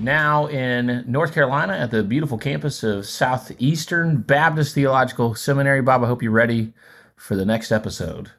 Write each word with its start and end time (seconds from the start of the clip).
now 0.00 0.46
in 0.46 1.04
North 1.06 1.32
Carolina 1.32 1.72
at 1.74 1.90
the 1.90 2.02
beautiful 2.02 2.38
campus 2.38 2.82
of 2.82 3.06
Southeastern 3.06 4.18
Baptist 4.20 4.74
Theological 4.74 5.34
Seminary. 5.34 5.82
Bob, 5.82 6.02
I 6.04 6.06
hope 6.06 6.22
you're 6.22 6.32
ready 6.32 6.72
for 7.16 7.34
the 7.36 7.44
next 7.46 7.72
episode. 7.72 8.30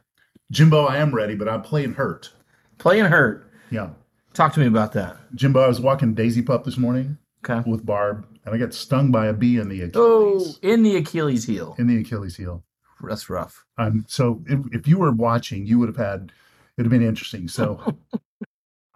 Jimbo, 0.50 0.86
I 0.86 0.98
am 0.98 1.14
ready, 1.14 1.34
but 1.34 1.48
I'm 1.48 1.62
playing 1.62 1.94
hurt. 1.94 2.32
Playing 2.78 3.06
hurt. 3.06 3.50
Yeah. 3.70 3.90
Talk 4.34 4.52
to 4.54 4.60
me 4.60 4.66
about 4.66 4.92
that. 4.92 5.16
Jimbo, 5.34 5.60
I 5.60 5.68
was 5.68 5.80
walking 5.80 6.14
Daisy 6.14 6.42
Pup 6.42 6.64
this 6.64 6.78
morning 6.78 7.18
Okay. 7.44 7.68
with 7.68 7.84
Barb, 7.84 8.26
and 8.44 8.54
I 8.54 8.58
got 8.58 8.72
stung 8.72 9.10
by 9.10 9.26
a 9.26 9.32
bee 9.32 9.58
in 9.58 9.68
the 9.68 9.90
Oh, 9.94 10.36
Achilles. 10.38 10.58
in 10.62 10.82
the 10.82 10.96
Achilles 10.96 11.44
heel. 11.46 11.74
In 11.78 11.86
the 11.86 11.98
Achilles 12.00 12.36
heel. 12.36 12.62
That's 13.02 13.28
rough. 13.28 13.64
Um, 13.76 14.04
so 14.08 14.42
if, 14.46 14.60
if 14.72 14.88
you 14.88 14.98
were 14.98 15.12
watching, 15.12 15.66
you 15.66 15.78
would 15.78 15.88
have 15.88 15.96
had, 15.96 16.20
it 16.76 16.78
would 16.82 16.86
have 16.86 16.90
been 16.90 17.06
interesting. 17.06 17.46
So 17.48 17.96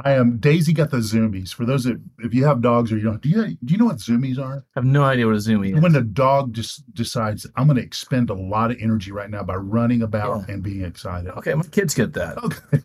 I 0.05 0.13
am, 0.13 0.39
Daisy 0.39 0.73
got 0.73 0.91
the 0.91 0.99
zoomies. 0.99 1.53
For 1.53 1.65
those 1.65 1.85
that, 1.85 2.01
if 2.19 2.35
you 2.35 2.45
have 2.45 2.61
dogs 2.61 2.93
or 2.93 2.97
you 2.97 3.05
don't, 3.05 3.21
do 3.21 3.29
you, 3.29 3.57
do 3.65 3.73
you 3.73 3.79
know 3.79 3.87
what 3.87 3.97
zoomies 3.97 4.39
are? 4.39 4.59
I 4.59 4.81
have 4.81 4.85
no 4.85 5.05
idea 5.05 5.27
what 5.27 5.37
a 5.37 5.41
zoomie 5.41 5.73
is. 5.73 5.81
When 5.81 5.93
the 5.93 6.03
dog 6.03 6.53
just 6.53 6.93
decides, 6.95 7.47
I'm 7.57 7.67
going 7.67 7.77
to 7.77 7.83
expend 7.83 8.31
a 8.31 8.35
lot 8.35 8.71
of 8.71 8.79
energy 8.81 9.13
right 9.13 9.31
now 9.31 9.43
by 9.43 9.57
running 9.57 10.03
about 10.03 10.49
and 10.49 10.63
being 10.63 10.85
excited. 10.85 11.31
Okay, 11.39 11.55
my 11.55 11.65
kids 11.65 11.95
get 11.95 12.13
that. 12.15 12.39
Okay. 12.39 12.83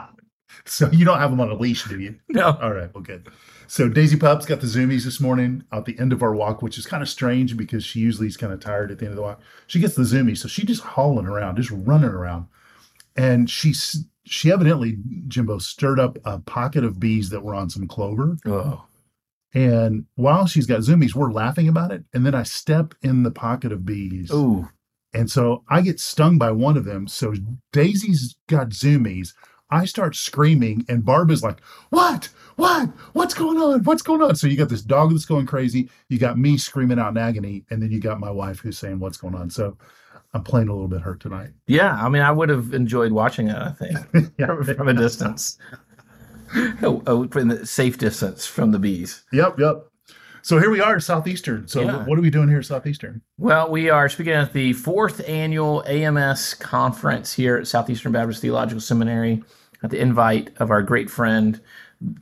so 0.64 0.90
you 0.90 1.04
don't 1.04 1.18
have 1.18 1.30
them 1.30 1.40
on 1.40 1.50
a 1.50 1.54
leash, 1.54 1.84
do 1.84 1.98
you? 1.98 2.16
No. 2.28 2.56
All 2.60 2.72
right, 2.72 2.92
well, 2.94 3.02
good. 3.02 3.28
So 3.66 3.88
Daisy 3.88 4.16
Pup's 4.16 4.46
got 4.46 4.60
the 4.60 4.66
zoomies 4.66 5.04
this 5.04 5.20
morning 5.20 5.64
at 5.72 5.84
the 5.84 5.98
end 5.98 6.12
of 6.12 6.22
our 6.22 6.34
walk, 6.34 6.62
which 6.62 6.78
is 6.78 6.86
kind 6.86 7.02
of 7.02 7.08
strange 7.08 7.56
because 7.56 7.84
she 7.84 8.00
usually 8.00 8.28
is 8.28 8.36
kind 8.36 8.52
of 8.52 8.60
tired 8.60 8.90
at 8.90 8.98
the 8.98 9.06
end 9.06 9.12
of 9.12 9.16
the 9.16 9.22
walk. 9.22 9.40
She 9.66 9.80
gets 9.80 9.94
the 9.94 10.02
zoomies, 10.02 10.38
so 10.38 10.48
she 10.48 10.64
just 10.64 10.82
hauling 10.82 11.26
around, 11.26 11.56
just 11.56 11.70
running 11.70 12.10
around, 12.10 12.46
and 13.16 13.48
she's 13.48 14.04
she 14.24 14.50
evidently 14.50 14.98
Jimbo 15.28 15.58
stirred 15.58 16.00
up 16.00 16.18
a 16.24 16.38
pocket 16.38 16.84
of 16.84 16.98
bees 16.98 17.30
that 17.30 17.42
were 17.42 17.54
on 17.54 17.70
some 17.70 17.86
clover. 17.86 18.36
Oh. 18.46 18.84
And 19.52 20.06
while 20.16 20.46
she's 20.46 20.66
got 20.66 20.80
zoomies, 20.80 21.14
we're 21.14 21.32
laughing 21.32 21.68
about 21.68 21.92
it. 21.92 22.04
And 22.12 22.26
then 22.26 22.34
I 22.34 22.42
step 22.42 22.94
in 23.02 23.22
the 23.22 23.30
pocket 23.30 23.70
of 23.70 23.86
bees. 23.86 24.30
Ooh. 24.32 24.68
And 25.12 25.30
so 25.30 25.62
I 25.68 25.80
get 25.80 26.00
stung 26.00 26.38
by 26.38 26.50
one 26.50 26.76
of 26.76 26.84
them. 26.84 27.06
So 27.06 27.34
Daisy's 27.72 28.36
got 28.48 28.70
zoomies. 28.70 29.32
I 29.70 29.86
start 29.86 30.14
screaming, 30.14 30.84
and 30.88 31.04
Barb 31.04 31.30
is 31.30 31.42
like, 31.42 31.60
What? 31.90 32.28
What? 32.56 32.90
What's 33.12 33.34
going 33.34 33.58
on? 33.58 33.82
What's 33.84 34.02
going 34.02 34.22
on? 34.22 34.36
So 34.36 34.46
you 34.46 34.56
got 34.56 34.68
this 34.68 34.82
dog 34.82 35.10
that's 35.10 35.24
going 35.24 35.46
crazy. 35.46 35.88
You 36.08 36.18
got 36.18 36.38
me 36.38 36.56
screaming 36.58 36.98
out 36.98 37.10
in 37.10 37.16
agony. 37.16 37.64
And 37.70 37.82
then 37.82 37.90
you 37.90 38.00
got 38.00 38.20
my 38.20 38.30
wife 38.30 38.60
who's 38.60 38.78
saying, 38.78 38.98
What's 38.98 39.16
going 39.16 39.34
on? 39.34 39.50
So 39.50 39.76
I'm 40.34 40.42
playing 40.42 40.68
a 40.68 40.72
little 40.72 40.88
bit 40.88 41.00
hurt 41.00 41.20
tonight. 41.20 41.50
Yeah, 41.66 41.94
I 41.94 42.08
mean, 42.08 42.22
I 42.22 42.32
would 42.32 42.48
have 42.48 42.74
enjoyed 42.74 43.12
watching 43.12 43.48
it, 43.48 43.56
I 43.56 43.70
think, 43.70 44.32
Yeah. 44.38 44.46
from, 44.46 44.64
from 44.64 44.88
a 44.88 44.94
distance. 44.94 45.56
oh, 46.82 47.02
oh, 47.06 47.28
from 47.28 47.48
the 47.48 47.64
safe 47.66 47.98
distance 47.98 48.44
from 48.46 48.72
the 48.72 48.78
bees. 48.78 49.24
Yep. 49.32 49.58
Yep. 49.58 49.86
So 50.42 50.58
here 50.58 50.70
we 50.70 50.80
are, 50.80 51.00
Southeastern. 51.00 51.68
So 51.68 51.82
Yeah. 51.82 52.04
what 52.04 52.18
are 52.18 52.22
we 52.22 52.30
doing 52.30 52.48
here 52.48 52.58
at 52.58 52.66
Southeastern? 52.66 53.22
Well, 53.38 53.70
we 53.70 53.88
are 53.88 54.08
speaking 54.08 54.34
at 54.34 54.52
the 54.52 54.72
fourth 54.74 55.26
annual 55.28 55.82
AMS 55.86 56.54
conference 56.54 57.32
here 57.32 57.56
at 57.56 57.66
Southeastern 57.66 58.12
Baptist 58.12 58.42
Theological 58.42 58.80
Seminary 58.80 59.42
at 59.82 59.90
the 59.90 59.98
invite 60.00 60.50
of 60.58 60.70
our 60.70 60.82
great 60.82 61.08
friend, 61.10 61.60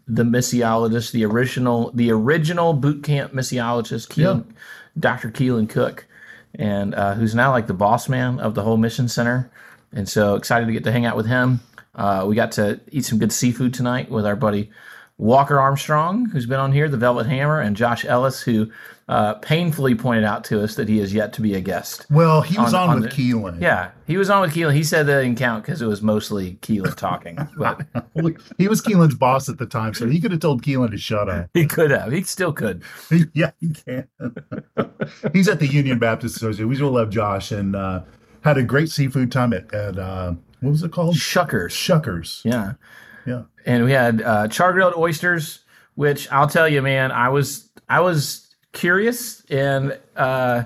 the 0.06 0.22
missiologist, 0.22 1.10
the 1.12 1.24
original, 1.24 1.90
the 1.94 2.12
original 2.12 2.74
boot 2.74 3.02
camp 3.02 3.32
missiologist, 3.32 4.08
Keelan, 4.08 4.44
Dr. 4.98 5.30
Keelan 5.30 5.68
Cook, 5.68 6.06
and 6.54 6.94
uh, 6.94 7.14
who's 7.14 7.34
now 7.34 7.50
like 7.50 7.66
the 7.66 7.74
boss 7.74 8.08
man 8.08 8.38
of 8.40 8.54
the 8.54 8.62
whole 8.62 8.76
mission 8.76 9.08
center. 9.08 9.50
And 9.92 10.08
so 10.08 10.36
excited 10.36 10.66
to 10.66 10.72
get 10.72 10.84
to 10.84 10.92
hang 10.92 11.04
out 11.04 11.16
with 11.16 11.26
him. 11.26 11.60
Uh, 11.94 12.24
we 12.26 12.34
got 12.34 12.52
to 12.52 12.80
eat 12.90 13.04
some 13.04 13.18
good 13.18 13.32
seafood 13.32 13.74
tonight 13.74 14.10
with 14.10 14.24
our 14.24 14.36
buddy 14.36 14.70
Walker 15.18 15.60
Armstrong, 15.60 16.26
who's 16.30 16.46
been 16.46 16.58
on 16.58 16.72
here, 16.72 16.88
the 16.88 16.96
Velvet 16.96 17.26
Hammer, 17.26 17.60
and 17.60 17.76
Josh 17.76 18.04
Ellis, 18.04 18.40
who 18.42 18.70
uh, 19.08 19.34
painfully 19.34 19.94
pointed 19.94 20.24
out 20.24 20.42
to 20.44 20.62
us 20.64 20.74
that 20.76 20.88
he 20.88 20.98
is 20.98 21.12
yet 21.14 21.32
to 21.34 21.42
be 21.42 21.54
a 21.54 21.60
guest. 21.60 22.06
Well, 22.10 22.40
he 22.42 22.58
was 22.58 22.72
On- 22.74 22.88
on, 22.88 22.96
on 22.96 23.00
with 23.02 23.10
the- 23.14 23.16
Keelan. 23.32 23.60
Yeah, 23.60 23.90
he 24.06 24.16
was 24.16 24.30
on 24.30 24.40
with 24.42 24.52
Keelan. 24.54 24.74
He 24.74 24.82
said 24.82 25.06
that 25.06 25.22
didn't 25.22 25.38
count 25.38 25.64
because 25.64 25.80
it 25.82 25.86
was 25.86 26.02
mostly 26.02 26.54
Keelan 26.62 26.96
talking, 26.96 27.36
but 27.56 27.82
he 28.58 28.66
was 28.68 28.80
Keelan's 28.82 29.14
boss 29.14 29.48
at 29.48 29.58
the 29.58 29.66
time, 29.66 29.94
so 29.94 30.08
he 30.08 30.20
could 30.20 30.32
have 30.32 30.40
told 30.40 30.62
Keelan 30.62 30.90
to 30.90 30.98
shut 30.98 31.28
up. 31.28 31.50
he 31.54 31.66
could 31.66 31.90
have. 31.90 32.10
He 32.10 32.22
still 32.22 32.52
could. 32.52 32.82
yeah, 33.34 33.50
he 33.60 33.68
can. 33.70 34.08
He's 35.32 35.48
at 35.48 35.60
the 35.60 35.68
Union 35.68 35.98
Baptist 35.98 36.36
Association. 36.36 36.68
We 36.68 36.74
still 36.76 36.90
love 36.92 37.10
Josh 37.10 37.52
and 37.52 37.76
uh, 37.76 38.02
had 38.42 38.56
a 38.58 38.62
great 38.62 38.88
seafood 38.90 39.30
time 39.30 39.52
at, 39.52 39.72
at 39.74 39.98
uh, 39.98 40.34
what 40.60 40.70
was 40.70 40.82
it 40.82 40.90
called? 40.92 41.14
Shuckers. 41.16 41.70
Shuckers. 41.72 42.40
Yeah. 42.44 42.72
Yeah. 43.26 43.42
And 43.66 43.84
we 43.84 43.92
had 43.92 44.22
uh, 44.22 44.48
char 44.48 44.72
grilled 44.72 44.94
oysters, 44.96 45.60
which 45.94 46.30
I'll 46.30 46.48
tell 46.48 46.68
you, 46.68 46.82
man, 46.82 47.12
I 47.12 47.28
was 47.28 47.68
I 47.88 48.00
was 48.00 48.54
curious 48.72 49.42
and 49.50 49.98
uh, 50.16 50.64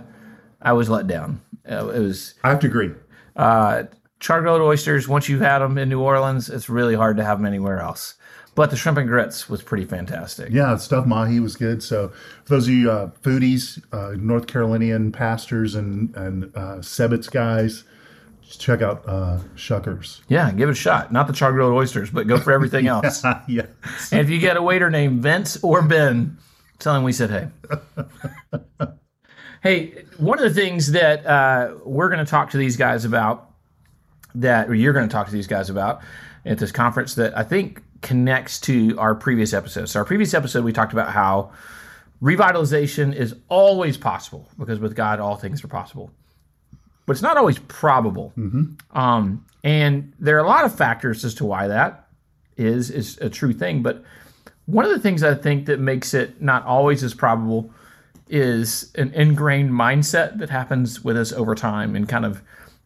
I 0.62 0.72
was 0.72 0.88
let 0.88 1.06
down. 1.06 1.40
Uh, 1.68 1.88
it 1.88 2.00
was 2.00 2.34
I 2.44 2.50
have 2.50 2.60
to 2.60 2.66
agree. 2.66 2.92
uh, 3.36 3.84
char 4.20 4.40
grilled 4.40 4.62
oysters. 4.62 5.08
Once 5.08 5.28
you've 5.28 5.40
had 5.40 5.58
them 5.58 5.78
in 5.78 5.88
New 5.88 6.00
Orleans, 6.00 6.48
it's 6.48 6.68
really 6.68 6.94
hard 6.94 7.16
to 7.18 7.24
have 7.24 7.38
them 7.38 7.46
anywhere 7.46 7.80
else. 7.80 8.14
But 8.54 8.70
the 8.70 8.76
shrimp 8.76 8.96
and 8.96 9.06
grits 9.06 9.50
was 9.50 9.60
pretty 9.60 9.84
fantastic. 9.84 10.50
Yeah, 10.50 10.74
stuffed 10.78 11.06
mahi 11.06 11.40
was 11.40 11.56
good. 11.56 11.82
So 11.82 12.08
for 12.44 12.54
those 12.54 12.66
of 12.66 12.72
you 12.72 12.90
uh, 12.90 13.10
foodies, 13.20 13.82
uh, 13.92 14.16
North 14.18 14.46
Carolinian 14.46 15.12
pastors 15.12 15.74
and 15.74 16.14
and 16.16 16.56
uh, 16.56 16.80
guys, 17.30 17.84
check 18.54 18.82
out 18.82 19.02
uh, 19.06 19.38
Shuckers. 19.56 20.20
Yeah, 20.28 20.52
give 20.52 20.68
it 20.68 20.72
a 20.72 20.74
shot. 20.74 21.12
Not 21.12 21.26
the 21.26 21.32
char 21.32 21.52
grilled 21.52 21.72
oysters, 21.72 22.10
but 22.10 22.26
go 22.26 22.38
for 22.38 22.52
everything 22.52 22.86
else. 22.88 23.24
yeah. 23.48 23.66
and 24.12 24.20
if 24.20 24.30
you 24.30 24.38
get 24.38 24.56
a 24.56 24.62
waiter 24.62 24.90
named 24.90 25.22
Vince 25.22 25.62
or 25.62 25.82
Ben, 25.82 26.38
tell 26.78 26.94
him 26.94 27.02
we 27.02 27.12
said 27.12 27.30
hey. 27.30 28.86
hey, 29.62 30.04
one 30.18 30.38
of 30.38 30.44
the 30.44 30.60
things 30.60 30.92
that 30.92 31.26
uh, 31.26 31.74
we're 31.84 32.08
going 32.08 32.24
to 32.24 32.30
talk 32.30 32.50
to 32.50 32.58
these 32.58 32.76
guys 32.76 33.04
about, 33.04 33.50
that 34.34 34.68
or 34.68 34.74
you're 34.74 34.92
going 34.92 35.08
to 35.08 35.12
talk 35.12 35.26
to 35.26 35.32
these 35.32 35.46
guys 35.46 35.70
about 35.70 36.02
at 36.44 36.58
this 36.58 36.70
conference, 36.70 37.14
that 37.14 37.36
I 37.36 37.42
think 37.42 37.82
connects 38.02 38.60
to 38.60 38.96
our 38.98 39.14
previous 39.14 39.52
episode. 39.52 39.86
So, 39.88 39.98
our 39.98 40.04
previous 40.04 40.34
episode, 40.34 40.64
we 40.64 40.72
talked 40.72 40.92
about 40.92 41.10
how 41.10 41.52
revitalization 42.22 43.14
is 43.14 43.34
always 43.48 43.96
possible 43.96 44.48
because 44.58 44.78
with 44.78 44.94
God, 44.94 45.20
all 45.20 45.36
things 45.36 45.64
are 45.64 45.68
possible. 45.68 46.10
But 47.06 47.12
it's 47.12 47.22
not 47.22 47.37
always 47.37 47.59
probable. 47.61 48.33
Um, 48.91 49.47
and 49.65 50.12
there 50.19 50.37
are 50.37 50.44
a 50.44 50.49
lot 50.49 50.65
of 50.65 50.75
factors 50.77 51.25
as 51.25 51.34
to 51.37 51.44
why 51.44 51.69
that 51.69 52.09
is 52.56 52.91
is 52.91 53.19
a 53.19 53.31
true 53.31 53.53
thing. 53.53 53.83
But 53.83 54.05
one 54.67 54.84
of 54.84 54.91
the 54.91 54.99
things 54.99 55.22
I 55.22 55.34
think 55.34 55.67
that 55.67 55.78
makes 55.78 56.15
it 56.15 56.43
not 56.43 56.65
always 56.65 57.05
as 57.05 57.15
probable 57.15 57.71
is 58.28 58.91
an 58.97 59.12
ingrained 59.15 59.71
mindset 59.71 60.39
that 60.39 60.50
happens 60.50 61.05
with 61.05 61.17
us 61.17 61.33
over 61.33 61.55
time 61.55 61.94
and 61.94 62.09
kind 62.09 62.25
of 62.25 62.43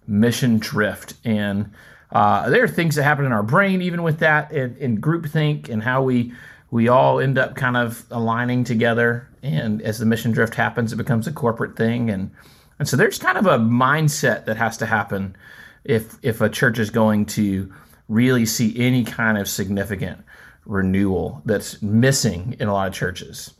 mission 0.07 0.59
drift. 0.59 1.15
And 1.25 1.71
uh, 2.13 2.51
there 2.51 2.63
are 2.63 2.69
things 2.69 2.97
that 2.97 3.05
happen 3.05 3.25
in 3.25 3.33
our 3.33 3.43
brain, 3.43 3.81
even 3.81 4.03
with 4.03 4.19
that, 4.19 4.53
in, 4.53 4.77
in 4.77 5.01
groupthink 5.01 5.69
and 5.69 5.83
how 5.83 6.03
we 6.03 6.33
we 6.71 6.89
all 6.89 7.19
end 7.19 7.37
up 7.37 7.57
kind 7.57 7.77
of 7.77 8.05
aligning 8.11 8.65
together. 8.65 9.29
And 9.43 9.83
as 9.83 9.99
the 9.99 10.07
mission 10.07 10.31
drift 10.31 10.55
happens, 10.55 10.93
it 10.93 10.97
becomes 10.97 11.27
a 11.27 11.33
corporate 11.33 11.77
thing. 11.77 12.11
And 12.11 12.31
and 12.81 12.89
so 12.89 12.97
there's 12.97 13.19
kind 13.19 13.37
of 13.37 13.45
a 13.45 13.59
mindset 13.59 14.47
that 14.47 14.57
has 14.57 14.79
to 14.79 14.87
happen 14.87 15.37
if 15.85 16.17
if 16.23 16.41
a 16.41 16.49
church 16.49 16.79
is 16.79 16.89
going 16.89 17.27
to 17.27 17.73
really 18.09 18.47
see 18.47 18.77
any 18.77 19.05
kind 19.05 19.37
of 19.37 19.47
significant 19.47 20.25
renewal 20.65 21.43
that's 21.45 21.83
missing 21.83 22.57
in 22.59 22.69
a 22.69 22.73
lot 22.73 22.89
of 22.89 22.95
churches. 22.95 23.53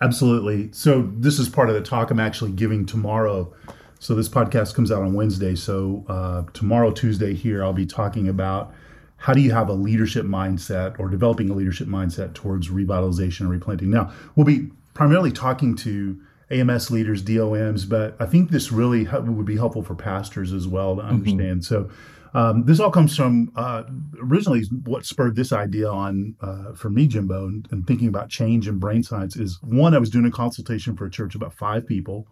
Absolutely. 0.00 0.70
So 0.72 1.02
this 1.16 1.38
is 1.38 1.50
part 1.50 1.68
of 1.68 1.74
the 1.74 1.82
talk 1.82 2.10
I'm 2.10 2.18
actually 2.18 2.52
giving 2.52 2.86
tomorrow. 2.86 3.54
So 3.98 4.14
this 4.14 4.28
podcast 4.28 4.74
comes 4.74 4.90
out 4.90 5.02
on 5.02 5.12
Wednesday. 5.12 5.54
So 5.54 6.04
uh, 6.08 6.42
tomorrow, 6.52 6.92
Tuesday, 6.92 7.34
here 7.34 7.62
I'll 7.62 7.72
be 7.74 7.86
talking 7.86 8.28
about 8.28 8.74
how 9.18 9.34
do 9.34 9.40
you 9.40 9.52
have 9.52 9.68
a 9.68 9.74
leadership 9.74 10.24
mindset 10.24 10.98
or 10.98 11.08
developing 11.08 11.50
a 11.50 11.54
leadership 11.54 11.88
mindset 11.88 12.34
towards 12.34 12.70
revitalization 12.70 13.40
and 13.40 13.50
replanting. 13.50 13.90
Now 13.90 14.12
we'll 14.34 14.46
be 14.46 14.70
primarily 14.94 15.30
talking 15.30 15.76
to 15.76 16.18
AMS 16.50 16.90
leaders, 16.90 17.22
DOMs, 17.22 17.84
but 17.84 18.16
I 18.20 18.26
think 18.26 18.50
this 18.50 18.70
really 18.70 19.04
would 19.06 19.46
be 19.46 19.56
helpful 19.56 19.82
for 19.82 19.94
pastors 19.94 20.52
as 20.52 20.68
well 20.68 20.96
to 20.96 21.02
understand. 21.02 21.64
So 21.64 21.90
um, 22.34 22.64
this 22.64 22.80
all 22.80 22.90
comes 22.90 23.16
from 23.16 23.52
uh, 23.54 23.84
originally 24.20 24.64
what 24.84 25.06
spurred 25.06 25.36
this 25.36 25.52
idea 25.52 25.88
on 25.88 26.34
uh, 26.40 26.72
for 26.74 26.90
me, 26.90 27.06
Jimbo, 27.06 27.46
and, 27.46 27.68
and 27.70 27.86
thinking 27.86 28.08
about 28.08 28.28
change 28.28 28.66
and 28.66 28.80
brain 28.80 29.04
science 29.04 29.36
is 29.36 29.62
one, 29.62 29.94
I 29.94 29.98
was 29.98 30.10
doing 30.10 30.26
a 30.26 30.32
consultation 30.32 30.96
for 30.96 31.06
a 31.06 31.10
church 31.10 31.36
about 31.36 31.54
five 31.54 31.86
people. 31.86 32.26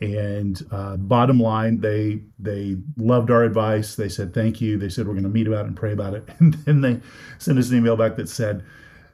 And 0.00 0.60
uh, 0.72 0.96
bottom 0.96 1.38
line, 1.38 1.80
they 1.80 2.22
they 2.38 2.78
loved 2.96 3.30
our 3.30 3.44
advice. 3.44 3.96
They 3.96 4.08
said 4.08 4.32
thank 4.32 4.58
you. 4.60 4.78
They 4.78 4.88
said 4.88 5.06
we're 5.06 5.12
going 5.12 5.24
to 5.24 5.28
meet 5.28 5.46
about 5.46 5.66
it 5.66 5.68
and 5.68 5.76
pray 5.76 5.92
about 5.92 6.14
it. 6.14 6.26
And 6.40 6.54
then 6.64 6.80
they 6.80 7.00
sent 7.38 7.58
us 7.58 7.70
an 7.70 7.76
email 7.76 7.96
back 7.96 8.16
that 8.16 8.28
said, 8.28 8.64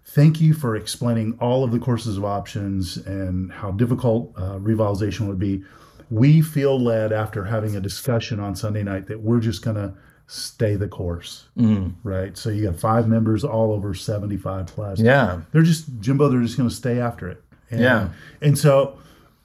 "Thank 0.07 0.41
you 0.41 0.55
for 0.55 0.77
explaining 0.77 1.37
all 1.41 1.65
of 1.65 1.73
the 1.73 1.79
courses 1.79 2.17
of 2.17 2.25
options 2.25 2.97
and 2.97 3.53
how 3.53 3.73
difficult 3.73 4.33
uh, 4.37 4.59
revitalization 4.59 5.27
would 5.27 5.39
be. 5.39 5.63
We 6.11 6.41
feel 6.41 6.81
led 6.81 7.13
after 7.13 7.45
having 7.45 7.75
a 7.77 7.81
discussion 7.81 8.39
on 8.39 8.55
Sunday 8.55 8.85
night 8.85 9.09
that 9.09 9.21
we're 9.21 9.41
just 9.41 9.63
going 9.63 9.77
to 9.77 9.93
stay 10.29 10.77
the 10.77 10.89
course, 10.89 11.49
Mm. 11.59 11.95
right? 12.05 12.37
So 12.37 12.51
you 12.51 12.65
got 12.71 12.79
five 12.79 13.09
members, 13.09 13.45
all 13.45 13.73
over 13.73 13.95
seventy-five 13.95 14.67
plus. 14.67 15.01
Yeah. 15.01 15.41
They're 15.53 15.63
just 15.63 15.87
Jimbo. 16.01 16.29
They're 16.29 16.43
just 16.43 16.57
going 16.57 16.69
to 16.69 16.75
stay 16.75 17.01
after 17.01 17.29
it. 17.29 17.43
And, 17.71 17.81
Yeah. 17.81 18.09
And 18.41 18.57
so 18.57 18.99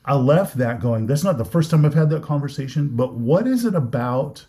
I 0.05 0.15
left 0.15 0.57
that 0.57 0.79
going. 0.79 1.05
That's 1.07 1.23
not 1.23 1.37
the 1.37 1.45
first 1.45 1.69
time 1.71 1.85
I've 1.85 1.93
had 1.95 2.09
that 2.11 2.21
conversation. 2.23 2.89
But 2.95 3.13
what 3.15 3.47
is 3.47 3.65
it 3.65 3.75
about 3.75 4.45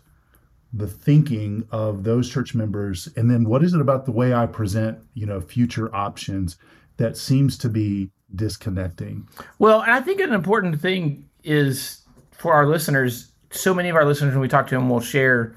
the 0.72 0.86
thinking 0.86 1.66
of 1.70 2.04
those 2.04 2.30
church 2.30 2.54
members, 2.54 3.08
and 3.16 3.30
then 3.30 3.44
what 3.44 3.62
is 3.62 3.74
it 3.74 3.80
about 3.80 4.06
the 4.06 4.12
way 4.12 4.32
I 4.32 4.46
present, 4.46 4.98
you 5.14 5.26
know, 5.26 5.40
future 5.40 5.94
options 5.94 6.56
that 6.96 7.16
seems 7.16 7.58
to 7.58 7.68
be 7.68 8.10
disconnecting? 8.34 9.28
Well, 9.58 9.82
and 9.82 9.92
I 9.92 10.00
think 10.00 10.20
an 10.20 10.32
important 10.32 10.80
thing 10.80 11.28
is 11.44 12.02
for 12.32 12.54
our 12.54 12.66
listeners. 12.66 13.32
So 13.50 13.74
many 13.74 13.90
of 13.90 13.96
our 13.96 14.06
listeners, 14.06 14.32
when 14.32 14.40
we 14.40 14.48
talk 14.48 14.66
to 14.68 14.74
them, 14.74 14.88
will 14.88 15.00
share 15.00 15.54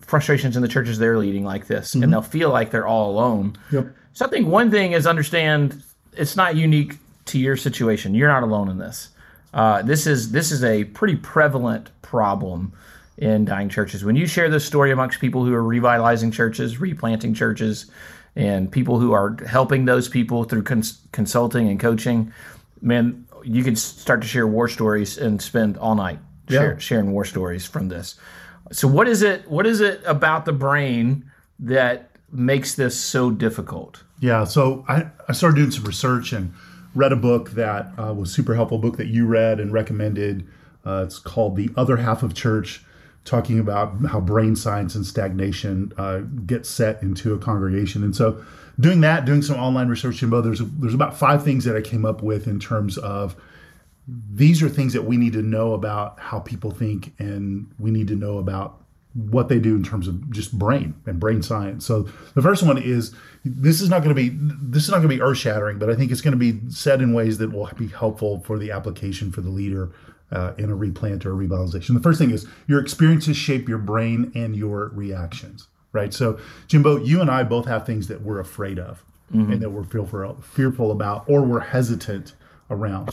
frustrations 0.00 0.56
in 0.56 0.62
the 0.62 0.68
churches 0.68 0.98
they're 0.98 1.18
leading 1.18 1.44
like 1.44 1.66
this, 1.66 1.94
and 1.94 2.12
they'll 2.12 2.22
feel 2.22 2.50
like 2.50 2.70
they're 2.70 2.86
all 2.86 3.10
alone. 3.10 3.56
Yep. 3.72 3.88
So 4.12 4.26
I 4.26 4.28
think 4.28 4.46
one 4.46 4.70
thing 4.70 4.92
is 4.92 5.06
understand 5.06 5.82
it's 6.16 6.36
not 6.36 6.54
unique 6.54 6.98
to 7.26 7.38
your 7.38 7.56
situation. 7.56 8.14
You're 8.14 8.28
not 8.28 8.42
alone 8.42 8.68
in 8.68 8.78
this. 8.78 9.08
Uh, 9.54 9.82
this 9.82 10.06
is 10.06 10.32
this 10.32 10.52
is 10.52 10.62
a 10.62 10.84
pretty 10.84 11.16
prevalent 11.16 11.90
problem 12.02 12.72
in 13.18 13.44
dying 13.44 13.68
churches. 13.68 14.04
When 14.04 14.16
you 14.16 14.26
share 14.26 14.48
this 14.48 14.64
story 14.64 14.90
amongst 14.90 15.20
people 15.20 15.44
who 15.44 15.54
are 15.54 15.62
revitalizing 15.62 16.30
churches, 16.30 16.80
replanting 16.80 17.34
churches, 17.34 17.86
and 18.34 18.70
people 18.72 18.98
who 18.98 19.12
are 19.12 19.36
helping 19.46 19.84
those 19.84 20.08
people 20.08 20.44
through 20.44 20.62
cons- 20.62 21.00
consulting 21.12 21.68
and 21.68 21.78
coaching, 21.78 22.32
man, 22.80 23.26
you 23.44 23.62
could 23.62 23.78
start 23.78 24.22
to 24.22 24.26
share 24.26 24.46
war 24.46 24.68
stories 24.68 25.18
and 25.18 25.42
spend 25.42 25.76
all 25.76 25.94
night 25.94 26.18
share, 26.48 26.80
sharing 26.80 27.12
war 27.12 27.24
stories 27.24 27.66
from 27.66 27.88
this. 27.88 28.18
So 28.70 28.88
what 28.88 29.08
is 29.08 29.22
it? 29.22 29.48
What 29.50 29.66
is 29.66 29.80
it 29.80 30.00
about 30.06 30.44
the 30.44 30.52
brain 30.52 31.30
that 31.58 32.10
makes 32.30 32.74
this 32.74 32.98
so 32.98 33.30
difficult? 33.30 34.02
Yeah, 34.20 34.44
so 34.44 34.84
I, 34.88 35.08
I 35.28 35.32
started 35.32 35.56
doing 35.56 35.70
some 35.70 35.84
research 35.84 36.32
and 36.32 36.54
read 36.94 37.12
a 37.12 37.16
book 37.16 37.50
that 37.50 37.92
uh, 37.98 38.14
was 38.14 38.32
super 38.32 38.54
helpful. 38.54 38.78
Book 38.78 38.96
that 38.96 39.08
you 39.08 39.26
read 39.26 39.60
and 39.60 39.72
recommended. 39.72 40.46
Uh, 40.86 41.02
it's 41.04 41.18
called 41.18 41.56
"The 41.56 41.70
Other 41.76 41.96
Half 41.96 42.22
of 42.22 42.34
Church," 42.34 42.84
talking 43.24 43.58
about 43.58 44.04
how 44.06 44.20
brain 44.20 44.56
science 44.56 44.94
and 44.94 45.06
stagnation 45.06 45.92
uh, 45.96 46.18
get 46.46 46.66
set 46.66 47.02
into 47.02 47.34
a 47.34 47.38
congregation. 47.38 48.02
And 48.02 48.14
so, 48.14 48.42
doing 48.80 49.00
that, 49.02 49.24
doing 49.24 49.42
some 49.42 49.56
online 49.56 49.88
research, 49.88 50.16
Jimbo, 50.16 50.40
there's 50.40 50.60
there's 50.60 50.94
about 50.94 51.16
five 51.16 51.44
things 51.44 51.64
that 51.64 51.76
I 51.76 51.80
came 51.80 52.04
up 52.04 52.22
with 52.22 52.46
in 52.46 52.58
terms 52.58 52.98
of 52.98 53.36
these 54.06 54.62
are 54.62 54.68
things 54.68 54.92
that 54.94 55.04
we 55.04 55.16
need 55.16 55.32
to 55.34 55.42
know 55.42 55.74
about 55.74 56.18
how 56.18 56.40
people 56.40 56.70
think, 56.70 57.12
and 57.18 57.72
we 57.78 57.90
need 57.90 58.08
to 58.08 58.16
know 58.16 58.38
about 58.38 58.82
what 59.14 59.48
they 59.48 59.58
do 59.58 59.76
in 59.76 59.82
terms 59.82 60.08
of 60.08 60.30
just 60.30 60.58
brain 60.58 60.94
and 61.06 61.20
brain 61.20 61.42
science. 61.42 61.84
So 61.84 62.08
the 62.34 62.42
first 62.42 62.62
one 62.62 62.78
is 62.78 63.14
this 63.44 63.80
is 63.82 63.90
not 63.90 64.02
going 64.02 64.14
to 64.14 64.20
be 64.20 64.30
this 64.34 64.84
is 64.84 64.90
not 64.90 64.96
going 64.96 65.10
to 65.10 65.14
be 65.14 65.20
earth 65.20 65.38
shattering, 65.38 65.78
but 65.78 65.90
I 65.90 65.94
think 65.94 66.10
it's 66.10 66.22
going 66.22 66.38
to 66.38 66.52
be 66.52 66.58
said 66.70 67.02
in 67.02 67.12
ways 67.12 67.38
that 67.38 67.52
will 67.52 67.70
be 67.78 67.88
helpful 67.88 68.40
for 68.40 68.58
the 68.58 68.70
application 68.70 69.30
for 69.30 69.42
the 69.42 69.50
leader 69.50 69.92
uh, 70.32 70.54
in 70.58 70.70
a 70.70 70.74
replant 70.74 71.24
or 71.26 71.32
a 71.32 71.46
revitalization. 71.46 71.94
The 71.94 72.00
first 72.00 72.18
thing 72.18 72.30
is 72.30 72.46
your 72.66 72.80
experiences 72.80 73.36
shape 73.36 73.68
your 73.68 73.78
brain 73.78 74.32
and 74.34 74.56
your 74.56 74.90
reactions. 74.94 75.68
Right. 75.92 76.14
So 76.14 76.38
Jimbo, 76.68 76.96
you 76.96 77.20
and 77.20 77.30
I 77.30 77.42
both 77.44 77.66
have 77.66 77.84
things 77.84 78.08
that 78.08 78.22
we're 78.22 78.40
afraid 78.40 78.78
of 78.78 79.04
and 79.52 79.62
that 79.62 79.70
we're 79.70 79.84
fearful 79.84 80.38
fearful 80.42 80.90
about 80.90 81.24
or 81.28 81.42
we're 81.42 81.60
hesitant 81.60 82.34
around. 82.70 83.10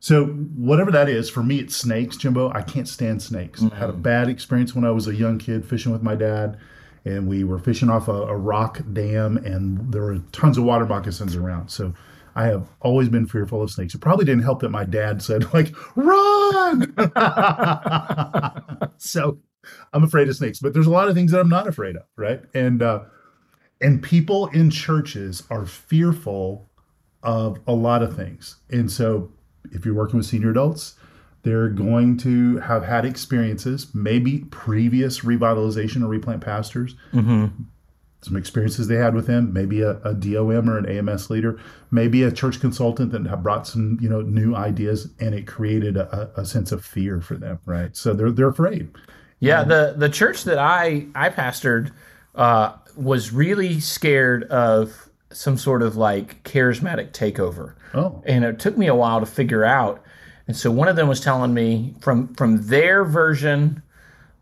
So 0.00 0.26
whatever 0.26 0.90
that 0.90 1.08
is, 1.08 1.30
for 1.30 1.42
me 1.42 1.60
it's 1.60 1.76
snakes, 1.76 2.16
Jimbo. 2.16 2.50
I 2.52 2.62
can't 2.62 2.88
stand 2.88 3.22
snakes. 3.22 3.62
I 3.62 3.74
had 3.76 3.88
a 3.88 3.94
bad 3.94 4.28
experience 4.28 4.74
when 4.74 4.84
I 4.84 4.90
was 4.90 5.06
a 5.06 5.14
young 5.14 5.38
kid 5.38 5.64
fishing 5.64 5.92
with 5.92 6.02
my 6.02 6.14
dad, 6.14 6.58
and 7.04 7.28
we 7.28 7.44
were 7.44 7.58
fishing 7.58 7.88
off 7.88 8.08
a, 8.08 8.12
a 8.12 8.36
rock 8.36 8.80
dam, 8.92 9.36
and 9.36 9.92
there 9.92 10.02
were 10.02 10.18
tons 10.32 10.58
of 10.58 10.64
water 10.64 10.86
moccasins 10.86 11.36
around. 11.36 11.68
So 11.68 11.94
I 12.34 12.46
have 12.46 12.68
always 12.80 13.08
been 13.08 13.26
fearful 13.26 13.62
of 13.62 13.70
snakes. 13.70 13.94
It 13.94 14.00
probably 14.00 14.24
didn't 14.24 14.42
help 14.42 14.60
that 14.60 14.70
my 14.70 14.84
dad 14.84 15.22
said 15.22 15.52
like 15.52 15.74
run. 15.96 16.94
so 18.98 19.38
I'm 19.92 20.04
afraid 20.04 20.28
of 20.28 20.36
snakes, 20.36 20.60
but 20.60 20.72
there's 20.72 20.86
a 20.86 20.90
lot 20.90 21.08
of 21.08 21.14
things 21.14 21.32
that 21.32 21.40
I'm 21.40 21.48
not 21.48 21.68
afraid 21.68 21.96
of, 21.96 22.04
right? 22.16 22.42
And 22.54 22.82
uh, 22.82 23.04
and 23.80 24.02
people 24.02 24.46
in 24.48 24.70
churches 24.70 25.42
are 25.50 25.66
fearful 25.66 26.70
of 27.22 27.58
a 27.66 27.72
lot 27.72 28.02
of 28.02 28.16
things. 28.16 28.56
And 28.70 28.90
so 28.90 29.30
if 29.72 29.84
you're 29.84 29.94
working 29.94 30.16
with 30.16 30.26
senior 30.26 30.50
adults, 30.50 30.94
they're 31.42 31.68
going 31.68 32.16
to 32.18 32.58
have 32.58 32.84
had 32.84 33.04
experiences, 33.04 33.88
maybe 33.94 34.40
previous 34.50 35.20
revitalization 35.20 36.04
or 36.04 36.08
replant 36.08 36.40
pastors, 36.40 36.94
some 38.22 38.36
experiences 38.36 38.86
they 38.86 38.96
had 38.96 39.14
with 39.14 39.26
them, 39.26 39.52
maybe 39.52 39.82
a, 39.82 40.00
a 40.04 40.14
DOM 40.14 40.70
or 40.70 40.78
an 40.78 40.86
AMS 40.86 41.28
leader, 41.28 41.60
maybe 41.90 42.22
a 42.22 42.30
church 42.30 42.60
consultant 42.60 43.12
that 43.12 43.26
have 43.26 43.42
brought 43.42 43.66
some, 43.66 43.98
you 44.00 44.08
know, 44.08 44.22
new 44.22 44.54
ideas 44.54 45.12
and 45.20 45.34
it 45.34 45.46
created 45.46 45.96
a, 45.96 46.30
a 46.36 46.44
sense 46.44 46.72
of 46.72 46.84
fear 46.84 47.20
for 47.20 47.34
them, 47.36 47.58
right? 47.66 47.96
So 47.96 48.14
they're 48.14 48.30
they're 48.30 48.48
afraid. 48.48 48.90
Yeah, 49.40 49.64
the 49.64 49.94
the 49.96 50.08
church 50.08 50.44
that 50.44 50.58
I 50.58 51.06
I 51.14 51.30
pastored 51.30 51.92
uh, 52.36 52.76
was 52.96 53.32
really 53.32 53.80
scared 53.80 54.44
of 54.44 55.08
some 55.32 55.58
sort 55.58 55.82
of 55.82 55.96
like 55.96 56.42
charismatic 56.44 57.10
takeover. 57.10 57.74
Oh. 57.94 58.22
and 58.24 58.42
it 58.44 58.58
took 58.58 58.78
me 58.78 58.86
a 58.86 58.94
while 58.94 59.20
to 59.20 59.26
figure 59.26 59.64
out. 59.64 60.02
And 60.46 60.56
so 60.56 60.70
one 60.70 60.88
of 60.88 60.96
them 60.96 61.08
was 61.08 61.20
telling 61.20 61.52
me 61.52 61.94
from 62.00 62.34
from 62.34 62.66
their 62.68 63.04
version 63.04 63.82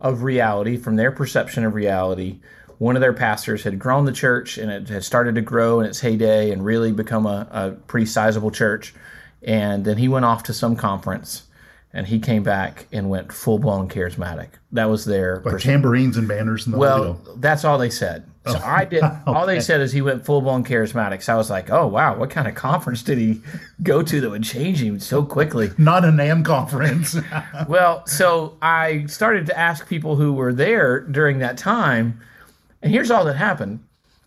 of 0.00 0.22
reality, 0.22 0.76
from 0.76 0.96
their 0.96 1.12
perception 1.12 1.64
of 1.64 1.74
reality, 1.74 2.40
one 2.80 2.96
of 2.96 3.02
their 3.02 3.12
pastors 3.12 3.62
had 3.62 3.78
grown 3.78 4.06
the 4.06 4.12
church 4.12 4.56
and 4.56 4.70
it 4.70 4.88
had 4.88 5.04
started 5.04 5.34
to 5.34 5.42
grow 5.42 5.80
in 5.80 5.86
its 5.86 6.00
heyday 6.00 6.50
and 6.50 6.64
really 6.64 6.92
become 6.92 7.26
a, 7.26 7.46
a 7.50 7.72
pretty 7.72 8.06
sizable 8.06 8.50
church. 8.50 8.94
And 9.42 9.84
then 9.84 9.99
he 9.99 10.08
went 10.08 10.25
off 10.25 10.44
to 10.44 10.54
some 10.54 10.76
conference 10.76 11.42
and 11.92 12.06
he 12.06 12.18
came 12.18 12.42
back 12.42 12.87
and 12.90 13.10
went 13.10 13.32
full 13.32 13.58
blown 13.58 13.87
charismatic. 13.90 14.49
That 14.72 14.87
was 14.87 15.04
their 15.04 15.42
Like 15.44 15.60
tambourines 15.60 16.16
and 16.16 16.26
banners 16.26 16.64
and 16.64 16.72
the 16.72 16.78
whole 16.78 16.80
well, 16.80 17.14
deal. 17.14 17.37
that's 17.37 17.66
all 17.66 17.76
they 17.76 17.90
said. 17.90 18.25
So 18.46 18.54
oh. 18.56 18.64
I 18.64 18.87
did. 18.87 19.02
All 19.26 19.44
they 19.44 19.60
said 19.60 19.82
is 19.82 19.92
he 19.92 20.00
went 20.00 20.25
full 20.25 20.40
blown 20.40 20.64
charismatic. 20.64 21.22
So 21.22 21.34
I 21.34 21.37
was 21.37 21.50
like, 21.50 21.68
oh 21.68 21.87
wow, 21.87 22.16
what 22.16 22.30
kind 22.30 22.49
of 22.49 22.54
conference 22.54 23.02
did 23.02 23.18
he 23.18 23.42
go 23.82 24.02
to 24.02 24.20
that 24.22 24.30
would 24.30 24.42
change 24.42 24.82
him 24.82 24.99
so 24.99 25.22
quickly? 25.22 25.70
Not 25.76 26.06
a 26.06 26.10
NAM 26.10 26.44
conference. 26.44 27.14
Well, 27.68 28.06
so 28.06 28.56
I 28.62 29.04
started 29.04 29.44
to 29.46 29.58
ask 29.58 29.87
people 29.87 30.16
who 30.16 30.32
were 30.32 30.54
there 30.54 31.00
during 31.00 31.40
that 31.40 31.58
time, 31.58 32.18
and 32.82 32.92
here's 32.92 33.10
all 33.10 33.25
that 33.25 33.37
happened. 33.37 33.84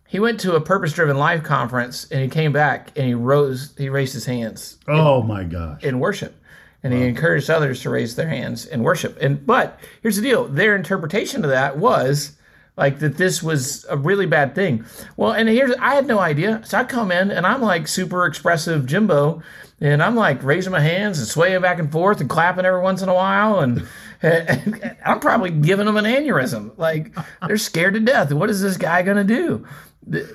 He 0.08 0.20
went 0.20 0.40
to 0.42 0.56
a 0.56 0.62
purpose 0.62 0.94
driven 0.94 1.18
life 1.18 1.44
conference 1.44 2.06
and 2.12 2.22
he 2.22 2.28
came 2.28 2.54
back 2.54 2.92
and 2.96 3.08
he 3.08 3.14
rose 3.14 3.74
he 3.78 3.90
raised 3.90 4.14
his 4.14 4.26
hands 4.26 4.78
oh 4.88 5.24
my 5.24 5.44
gosh. 5.44 5.84
in 5.84 6.00
worship. 6.00 6.36
And 6.84 6.94
he 6.94 7.04
encouraged 7.04 7.50
others 7.50 7.82
to 7.82 7.90
raise 7.90 8.16
their 8.16 8.28
hands 8.28 8.66
in 8.66 8.84
worship. 8.84 9.18
And 9.22 9.46
but 9.46 9.80
here's 10.02 10.18
the 10.18 10.22
deal: 10.22 10.46
their 10.48 10.76
interpretation 10.76 11.44
of 11.46 11.50
that 11.50 11.78
was 11.78 12.34
like 12.76 13.00
that 13.00 13.18
this 13.18 13.42
was 13.42 13.86
a 13.90 13.98
really 13.98 14.26
bad 14.26 14.54
thing. 14.56 14.86
Well, 15.16 15.32
and 15.32 15.48
here's 15.48 15.74
I 15.80 15.96
had 15.96 16.08
no 16.08 16.20
idea. 16.20 16.62
So 16.66 16.78
I 16.78 16.84
come 16.84 17.12
in 17.12 17.32
and 17.32 17.46
I'm 17.46 17.62
like 17.62 17.88
super 17.88 18.26
expressive 18.26 18.86
Jimbo, 18.86 19.42
and 19.80 20.04
I'm 20.04 20.16
like 20.16 20.44
raising 20.44 20.72
my 20.72 20.82
hands 20.82 21.20
and 21.20 21.28
swaying 21.28 21.62
back 21.62 21.80
and 21.80 21.92
forth 21.92 22.20
and 22.20 22.30
clapping 22.30 22.66
every 22.66 22.82
once 22.82 23.02
in 23.02 23.10
a 23.10 23.14
while, 23.14 23.60
and 23.60 23.88
I'm 25.06 25.20
probably 25.20 25.52
giving 25.52 25.86
them 25.86 25.98
an 25.98 26.06
aneurysm. 26.06 26.78
Like 26.78 27.16
they're 27.46 27.58
scared 27.58 27.96
to 27.96 28.00
death. 28.00 28.32
What 28.32 28.50
is 28.50 28.62
this 28.62 28.78
guy 28.78 29.02
gonna 29.02 29.24
do? 29.24 29.66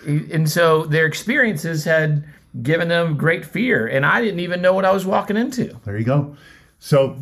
And 0.07 0.49
so 0.49 0.85
their 0.85 1.07
experiences 1.07 1.85
had 1.85 2.25
given 2.63 2.89
them 2.89 3.17
great 3.17 3.45
fear, 3.45 3.87
and 3.87 4.05
I 4.05 4.21
didn't 4.21 4.41
even 4.41 4.63
know 4.63 4.73
what 4.73 4.85
I 4.85 4.93
was 4.93 5.07
walking 5.07 5.37
into. 5.37 5.79
There 5.85 5.99
you 5.99 6.05
go. 6.05 6.37
So, 6.79 7.17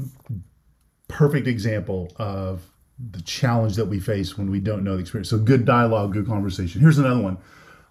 perfect 1.08 1.46
example 1.46 2.12
of 2.16 2.62
the 2.99 3.23
challenge 3.23 3.76
that 3.76 3.87
we 3.87 4.00
face 4.00 4.38
when 4.38 4.50
we 4.50 4.61
don't 4.61 4.85
know 4.85 4.94
the 4.94 5.00
experience. 5.00 5.30
So, 5.30 5.38
good 5.38 5.64
dialogue, 5.64 6.12
good 6.12 6.26
conversation. 6.26 6.80
Here's 6.80 6.99
another 6.99 7.20
one 7.20 7.38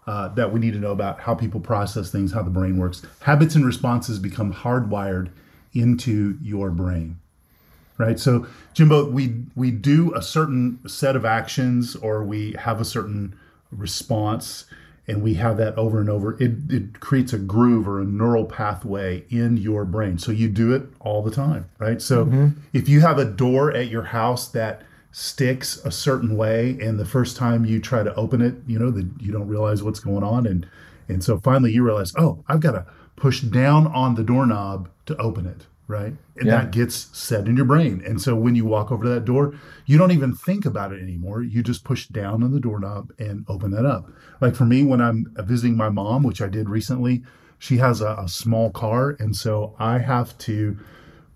uh, 0.07 0.29
that 0.29 0.51
we 0.53 0.59
need 0.59 0.73
to 0.73 0.79
know 0.79 0.91
about 0.91 1.19
how 1.19 1.35
people 1.35 1.59
process 1.59 2.11
things, 2.11 2.31
how 2.31 2.43
the 2.43 2.49
brain 2.49 2.77
works. 2.77 3.01
Habits 3.21 3.55
and 3.55 3.65
responses 3.65 4.19
become 4.19 4.53
hardwired 4.53 5.29
into 5.73 6.37
your 6.41 6.69
brain. 6.71 7.19
Right. 7.97 8.19
So, 8.19 8.45
Jimbo, 8.73 9.09
we 9.09 9.45
we 9.55 9.71
do 9.71 10.13
a 10.15 10.21
certain 10.21 10.79
set 10.85 11.15
of 11.15 11.23
actions, 11.23 11.95
or 11.95 12.23
we 12.23 12.53
have 12.59 12.81
a 12.81 12.85
certain 12.85 13.35
response, 13.71 14.65
and 15.07 15.21
we 15.21 15.35
have 15.35 15.57
that 15.57 15.77
over 15.77 15.99
and 15.99 16.09
over. 16.09 16.33
It, 16.41 16.53
it 16.69 16.99
creates 16.99 17.31
a 17.31 17.37
groove 17.37 17.87
or 17.87 18.01
a 18.01 18.05
neural 18.05 18.45
pathway 18.45 19.23
in 19.29 19.57
your 19.57 19.85
brain. 19.85 20.17
So 20.17 20.31
you 20.31 20.49
do 20.49 20.73
it 20.73 20.83
all 20.99 21.21
the 21.21 21.31
time, 21.31 21.69
right? 21.77 22.01
So 22.01 22.25
mm-hmm. 22.25 22.59
if 22.73 22.89
you 22.89 23.01
have 23.01 23.17
a 23.17 23.25
door 23.25 23.71
at 23.71 23.87
your 23.87 24.03
house 24.03 24.49
that 24.49 24.81
sticks 25.11 25.77
a 25.85 25.91
certain 25.91 26.35
way, 26.35 26.77
and 26.81 26.99
the 26.99 27.05
first 27.05 27.37
time 27.37 27.63
you 27.63 27.79
try 27.79 28.03
to 28.03 28.13
open 28.15 28.41
it, 28.41 28.55
you 28.67 28.77
know, 28.77 28.91
that 28.91 29.09
you 29.19 29.31
don't 29.31 29.47
realize 29.47 29.83
what's 29.83 29.99
going 29.99 30.23
on. 30.23 30.45
And, 30.45 30.67
and 31.07 31.23
so 31.23 31.39
finally 31.39 31.71
you 31.71 31.83
realize, 31.83 32.13
oh, 32.17 32.43
I've 32.49 32.59
got 32.59 32.73
to 32.73 32.85
push 33.15 33.39
down 33.39 33.87
on 33.87 34.15
the 34.15 34.23
doorknob 34.23 34.89
to 35.05 35.15
open 35.17 35.45
it 35.45 35.67
right? 35.87 36.13
And 36.37 36.47
yeah. 36.47 36.57
that 36.57 36.71
gets 36.71 37.17
set 37.17 37.47
in 37.47 37.55
your 37.55 37.65
brain. 37.65 38.01
And 38.05 38.21
so 38.21 38.35
when 38.35 38.55
you 38.55 38.65
walk 38.65 38.91
over 38.91 39.03
to 39.03 39.09
that 39.09 39.25
door, 39.25 39.53
you 39.85 39.97
don't 39.97 40.11
even 40.11 40.33
think 40.33 40.65
about 40.65 40.91
it 40.91 41.01
anymore. 41.01 41.43
You 41.43 41.61
just 41.61 41.83
push 41.83 42.07
down 42.07 42.43
on 42.43 42.51
the 42.51 42.59
doorknob 42.59 43.11
and 43.19 43.45
open 43.47 43.71
that 43.71 43.85
up. 43.85 44.09
Like 44.41 44.55
for 44.55 44.65
me, 44.65 44.83
when 44.83 45.01
I'm 45.01 45.27
visiting 45.37 45.77
my 45.77 45.89
mom, 45.89 46.23
which 46.23 46.41
I 46.41 46.47
did 46.47 46.69
recently, 46.69 47.23
she 47.59 47.77
has 47.77 48.01
a, 48.01 48.15
a 48.19 48.27
small 48.27 48.71
car. 48.71 49.15
And 49.19 49.35
so 49.35 49.75
I 49.79 49.99
have 49.99 50.37
to, 50.39 50.77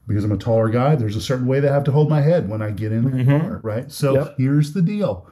because 0.07 0.23
I'm 0.23 0.31
a 0.31 0.37
taller 0.37 0.69
guy, 0.69 0.95
there's 0.95 1.15
a 1.15 1.21
certain 1.21 1.45
way 1.45 1.59
that 1.59 1.69
I 1.69 1.73
have 1.73 1.83
to 1.85 1.91
hold 1.91 2.09
my 2.09 2.21
head 2.21 2.49
when 2.49 2.61
I 2.61 2.71
get 2.71 2.91
in 2.91 3.03
mm-hmm. 3.03 3.17
the 3.17 3.39
car, 3.39 3.59
right? 3.63 3.91
So 3.91 4.15
yep. 4.15 4.35
here's 4.37 4.73
the 4.73 4.81
deal. 4.81 5.27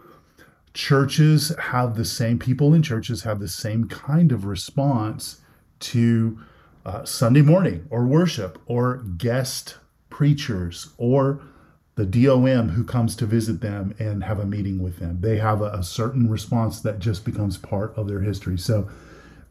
Churches 0.74 1.56
have 1.60 1.96
the 1.96 2.06
same 2.06 2.38
people 2.38 2.76
in 2.76 2.84
churches 2.84 3.24
have 3.24 3.40
the 3.40 3.48
same 3.48 3.88
kind 3.88 4.32
of 4.32 4.46
response 4.46 5.42
to 5.80 6.40
uh, 6.88 7.04
Sunday 7.04 7.42
morning 7.42 7.86
or 7.90 8.08
worship 8.08 8.60
or 8.66 9.04
guest 9.18 9.76
preachers 10.10 10.94
or 10.98 11.42
the 11.96 12.06
DOM 12.06 12.70
who 12.70 12.84
comes 12.86 13.14
to 13.18 13.26
visit 13.26 13.60
them 13.60 13.94
and 14.00 14.24
have 14.24 14.40
a 14.40 14.46
meeting 14.46 14.82
with 14.82 15.00
them. 15.00 15.20
They 15.20 15.38
have 15.38 15.62
a, 15.62 15.66
a, 15.72 15.84
certain 15.84 16.30
response 16.30 16.80
that 16.82 17.00
just 17.00 17.26
becomes 17.26 17.58
part 17.58 17.94
of 17.98 18.08
their 18.08 18.22
history. 18.22 18.58
So 18.58 18.88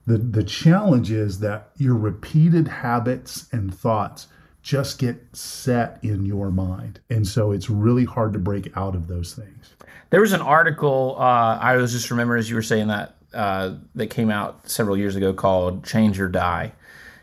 the, 0.07 0.17
the 0.17 0.45
challenge 0.45 1.11
is 1.11 1.41
that 1.41 1.71
your 1.77 1.95
repeated 1.95 2.69
habits 2.69 3.49
and 3.53 3.75
thoughts 3.75 4.29
just 4.63 4.99
get 4.99 5.21
set 5.37 5.99
in 6.03 6.25
your 6.25 6.51
mind. 6.51 7.01
And 7.11 7.27
so 7.27 7.53
it's 7.53 7.69
really 7.69 8.05
hard 8.05 8.33
to 8.33 8.39
break 8.39 8.75
out 8.77 8.95
of 8.95 9.09
those 9.09 9.35
things. 9.35 9.75
There 10.09 10.23
was 10.23 10.33
an 10.33 10.41
article, 10.41 11.17
uh, 11.19 11.59
I 11.61 11.77
was 11.77 11.93
just 11.93 12.11
remember 12.11 12.37
as 12.37 12.49
you 12.49 12.57
were 12.57 12.63
saying 12.63 12.89
that, 12.89 13.17
uh, 13.35 13.75
that 13.95 14.07
came 14.07 14.31
out 14.31 14.71
several 14.71 14.97
years 14.97 15.17
ago 15.17 15.35
called 15.35 15.85
Change 15.85 16.19
or 16.19 16.29
Die 16.29 16.73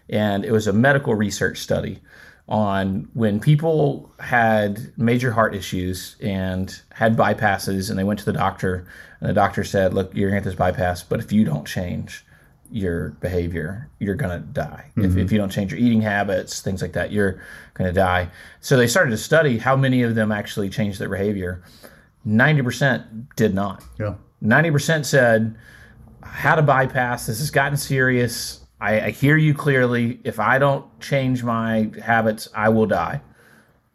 and 0.10 0.45
it 0.45 0.51
was 0.51 0.67
a 0.67 0.74
medical 0.74 1.15
research 1.15 1.60
study 1.60 2.00
on 2.48 3.07
when 3.13 3.39
people 3.39 4.12
had 4.19 4.91
major 4.98 5.31
heart 5.31 5.55
issues 5.55 6.17
and 6.22 6.81
had 6.91 7.15
bypasses 7.15 7.89
and 7.89 7.98
they 7.98 8.03
went 8.03 8.19
to 8.19 8.25
the 8.25 8.33
doctor 8.33 8.86
and 9.22 9.29
the 9.29 9.33
doctor 9.33 9.63
said 9.63 9.93
look 9.93 10.13
you're 10.13 10.29
going 10.29 10.41
to 10.41 10.43
get 10.43 10.50
this 10.50 10.57
bypass 10.57 11.03
but 11.03 11.19
if 11.22 11.31
you 11.31 11.45
don't 11.45 11.65
change 11.65 12.25
your 12.69 13.12
behavior 13.22 13.89
you're 14.00 14.15
going 14.15 14.38
to 14.38 14.45
die 14.48 14.91
mm-hmm. 14.98 15.10
if, 15.10 15.15
if 15.15 15.31
you 15.31 15.38
don't 15.38 15.51
change 15.51 15.72
your 15.72 15.79
eating 15.79 16.01
habits 16.01 16.60
things 16.60 16.81
like 16.81 16.91
that 16.91 17.13
you're 17.13 17.41
going 17.74 17.88
to 17.88 17.93
die. 17.93 18.29
So 18.62 18.77
they 18.77 18.88
started 18.88 19.12
to 19.12 19.17
study 19.17 19.57
how 19.57 19.75
many 19.75 20.03
of 20.03 20.15
them 20.15 20.31
actually 20.31 20.69
changed 20.69 21.00
their 21.00 21.10
behavior. 21.10 21.63
90% 22.27 23.36
did 23.36 23.53
not. 23.53 23.83
Yeah. 24.00 24.15
90% 24.43 25.05
said 25.05 25.55
had 26.24 26.57
a 26.57 26.62
bypass 26.62 27.27
this 27.27 27.39
has 27.39 27.51
gotten 27.51 27.77
serious 27.77 28.62
I, 28.84 29.06
I 29.06 29.10
hear 29.12 29.38
you 29.38 29.54
clearly. 29.54 30.20
If 30.25 30.42
I 30.42 30.60
don't 30.60 30.86
change 31.00 31.42
my 31.42 31.90
habits, 32.04 32.50
I 32.54 32.68
will 32.68 32.86
die. 32.86 33.22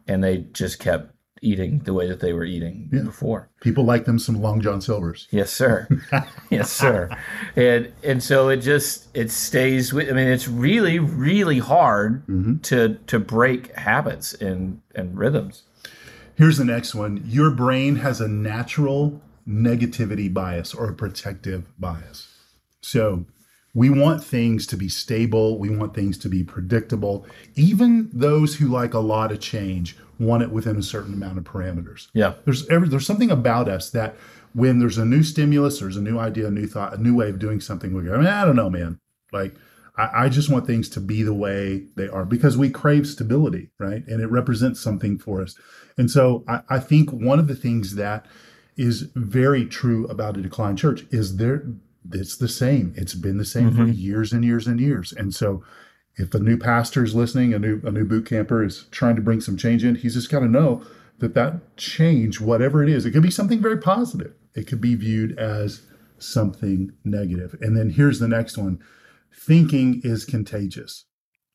And 0.07 0.23
they 0.23 0.37
just 0.51 0.79
kept 0.79 1.13
eating 1.41 1.79
the 1.79 1.93
way 1.93 2.07
that 2.07 2.19
they 2.19 2.33
were 2.33 2.43
eating 2.43 2.89
yeah. 2.91 3.03
before. 3.03 3.49
People 3.61 3.85
like 3.85 4.05
them 4.05 4.17
some 4.17 4.41
Long 4.41 4.61
John 4.61 4.81
Silvers. 4.81 5.27
Yes, 5.29 5.51
sir. 5.51 5.87
yes, 6.49 6.71
sir. 6.71 7.15
And 7.55 7.93
and 8.03 8.23
so 8.23 8.49
it 8.49 8.57
just 8.57 9.15
it 9.15 9.29
stays 9.29 9.93
with. 9.93 10.09
I 10.09 10.13
mean, 10.13 10.27
it's 10.27 10.47
really 10.47 10.97
really 10.97 11.59
hard 11.59 12.25
mm-hmm. 12.25 12.57
to 12.57 12.97
to 13.05 13.19
break 13.19 13.75
habits 13.75 14.33
and 14.33 14.81
and 14.95 15.15
rhythms. 15.15 15.63
Here's 16.33 16.57
the 16.57 16.65
next 16.65 16.95
one. 16.95 17.21
Your 17.25 17.51
brain 17.51 17.97
has 17.97 18.19
a 18.19 18.27
natural 18.27 19.21
negativity 19.47 20.33
bias 20.33 20.73
or 20.73 20.89
a 20.89 20.93
protective 20.93 21.65
bias. 21.79 22.27
So 22.81 23.25
we 23.73 23.89
want 23.89 24.23
things 24.23 24.65
to 24.67 24.77
be 24.77 24.89
stable. 24.89 25.59
We 25.59 25.69
want 25.69 25.93
things 25.93 26.17
to 26.19 26.29
be 26.29 26.43
predictable. 26.43 27.25
Even 27.55 28.09
those 28.11 28.55
who 28.55 28.67
like 28.67 28.93
a 28.93 28.99
lot 28.99 29.31
of 29.31 29.39
change 29.39 29.95
want 30.19 30.43
it 30.43 30.51
within 30.51 30.75
a 30.75 30.83
certain 30.83 31.13
amount 31.13 31.37
of 31.37 31.43
parameters. 31.43 32.07
Yeah. 32.13 32.33
There's 32.45 32.67
every, 32.69 32.89
there's 32.89 33.05
something 33.05 33.31
about 33.31 33.69
us 33.69 33.89
that 33.91 34.15
when 34.53 34.79
there's 34.79 34.97
a 34.97 35.05
new 35.05 35.23
stimulus, 35.23 35.79
there's 35.79 35.97
a 35.97 36.01
new 36.01 36.17
idea, 36.17 36.47
a 36.47 36.51
new 36.51 36.67
thought, 36.67 36.93
a 36.93 37.01
new 37.01 37.15
way 37.15 37.29
of 37.29 37.39
doing 37.39 37.61
something, 37.61 37.93
we 37.93 38.03
go, 38.03 38.15
I, 38.15 38.17
mean, 38.17 38.27
I 38.27 38.43
don't 38.43 38.55
know, 38.55 38.69
man. 38.69 38.99
Like, 39.31 39.55
I, 39.95 40.25
I 40.25 40.29
just 40.29 40.49
want 40.49 40.65
things 40.65 40.89
to 40.89 40.99
be 40.99 41.21
the 41.21 41.33
way 41.33 41.85
they 41.95 42.07
are 42.07 42.25
because 42.25 42.57
we 42.57 42.69
crave 42.69 43.05
stability, 43.05 43.69
right? 43.77 44.05
And 44.07 44.21
it 44.21 44.31
represents 44.31 44.81
something 44.81 45.19
for 45.19 45.41
us. 45.41 45.55
And 45.97 46.09
so 46.09 46.43
I, 46.47 46.61
I 46.69 46.79
think 46.79 47.11
one 47.11 47.37
of 47.37 47.47
the 47.47 47.55
things 47.55 47.95
that 47.95 48.25
is 48.75 49.11
very 49.15 49.65
true 49.65 50.07
about 50.07 50.37
a 50.37 50.41
decline 50.41 50.77
church 50.77 51.05
is 51.11 51.37
there 51.37 51.65
it's 52.11 52.37
the 52.37 52.47
same. 52.47 52.93
It's 52.95 53.15
been 53.15 53.37
the 53.37 53.45
same 53.45 53.71
mm-hmm. 53.71 53.85
for 53.85 53.91
years 53.91 54.33
and 54.33 54.43
years 54.43 54.67
and 54.67 54.79
years. 54.79 55.11
And 55.11 55.33
so 55.33 55.63
if 56.15 56.33
a 56.33 56.39
new 56.39 56.57
pastor 56.57 57.03
is 57.03 57.15
listening, 57.15 57.53
a 57.53 57.59
new 57.59 57.81
a 57.83 57.91
new 57.91 58.05
boot 58.05 58.25
camper 58.25 58.63
is 58.63 58.85
trying 58.91 59.15
to 59.15 59.21
bring 59.21 59.41
some 59.41 59.57
change 59.57 59.83
in, 59.83 59.95
he's 59.95 60.15
just 60.15 60.29
got 60.29 60.39
to 60.39 60.47
know 60.47 60.83
that 61.19 61.33
that 61.33 61.75
change, 61.77 62.39
whatever 62.39 62.83
it 62.83 62.89
is, 62.89 63.05
it 63.05 63.11
could 63.11 63.23
be 63.23 63.31
something 63.31 63.61
very 63.61 63.77
positive. 63.77 64.33
It 64.55 64.67
could 64.67 64.81
be 64.81 64.95
viewed 64.95 65.37
as 65.37 65.81
something 66.17 66.91
negative. 67.03 67.55
And 67.61 67.77
then 67.77 67.91
here's 67.91 68.19
the 68.19 68.27
next 68.27 68.57
one. 68.57 68.79
Thinking 69.33 70.01
is 70.03 70.25
contagious. 70.25 71.05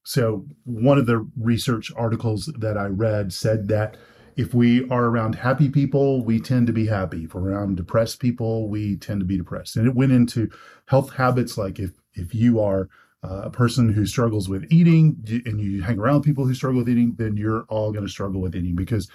So 0.04 0.46
one 0.64 0.98
of 0.98 1.06
the 1.06 1.28
research 1.36 1.90
articles 1.96 2.52
that 2.58 2.76
I 2.76 2.86
read 2.86 3.32
said 3.32 3.68
that 3.68 3.96
if 4.36 4.52
we 4.52 4.88
are 4.88 5.04
around 5.04 5.36
happy 5.36 5.68
people, 5.68 6.24
we 6.24 6.40
tend 6.40 6.66
to 6.66 6.72
be 6.72 6.86
happy. 6.86 7.24
If 7.24 7.34
we're 7.34 7.50
around 7.50 7.76
depressed 7.76 8.20
people, 8.20 8.68
we 8.68 8.96
tend 8.96 9.20
to 9.20 9.26
be 9.26 9.36
depressed. 9.36 9.76
And 9.76 9.86
it 9.86 9.94
went 9.94 10.12
into 10.12 10.50
health 10.86 11.14
habits 11.14 11.56
like 11.56 11.78
if 11.78 11.92
if 12.14 12.34
you 12.34 12.60
are 12.60 12.88
uh, 13.22 13.42
a 13.44 13.50
person 13.50 13.92
who 13.92 14.06
struggles 14.06 14.48
with 14.48 14.66
eating 14.70 15.16
and 15.46 15.60
you 15.60 15.82
hang 15.82 15.98
around 15.98 16.22
people 16.22 16.46
who 16.46 16.54
struggle 16.54 16.80
with 16.80 16.88
eating, 16.88 17.14
then 17.16 17.36
you're 17.36 17.64
all 17.68 17.92
going 17.92 18.04
to 18.04 18.10
struggle 18.10 18.40
with 18.40 18.54
eating 18.54 18.76
because 18.76 19.08